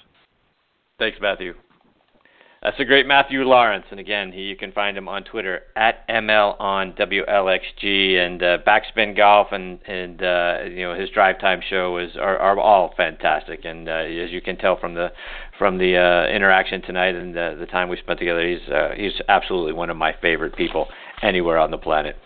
Thanks, 0.98 1.18
Matthew. 1.20 1.54
That's 2.62 2.78
the 2.78 2.84
great 2.84 3.06
Matthew 3.06 3.42
Laurance, 3.44 3.84
and 3.90 4.00
again, 4.00 4.32
he, 4.32 4.40
you 4.40 4.56
can 4.56 4.72
find 4.72 4.96
him 4.96 5.08
on 5.08 5.22
Twitter 5.24 5.60
at 5.76 6.08
ml 6.08 6.58
on 6.58 6.94
WLXG 6.94 8.16
and 8.16 8.42
uh, 8.42 8.58
Backspin 8.66 9.16
Golf, 9.16 9.48
and 9.52 9.78
and 9.86 10.22
uh, 10.22 10.58
you 10.64 10.82
know 10.82 10.98
his 10.98 11.10
Drive 11.10 11.38
Time 11.38 11.60
show 11.68 11.98
is 11.98 12.16
are, 12.16 12.38
are 12.38 12.58
all 12.58 12.92
fantastic, 12.96 13.64
and 13.64 13.88
uh, 13.88 13.92
as 13.92 14.30
you 14.30 14.40
can 14.40 14.56
tell 14.56 14.76
from 14.80 14.94
the 14.94 15.12
from 15.58 15.78
the 15.78 15.96
uh, 15.96 16.34
interaction 16.34 16.82
tonight 16.82 17.14
and 17.14 17.36
the, 17.36 17.56
the 17.58 17.66
time 17.66 17.88
we 17.88 17.98
spent 17.98 18.18
together, 18.18 18.44
he's 18.44 18.68
uh, 18.68 18.88
he's 18.96 19.12
absolutely 19.28 19.72
one 19.72 19.90
of 19.90 19.96
my 19.96 20.14
favorite 20.20 20.56
people 20.56 20.88
anywhere 21.22 21.58
on 21.58 21.70
the 21.70 21.78
planet. 21.78 22.16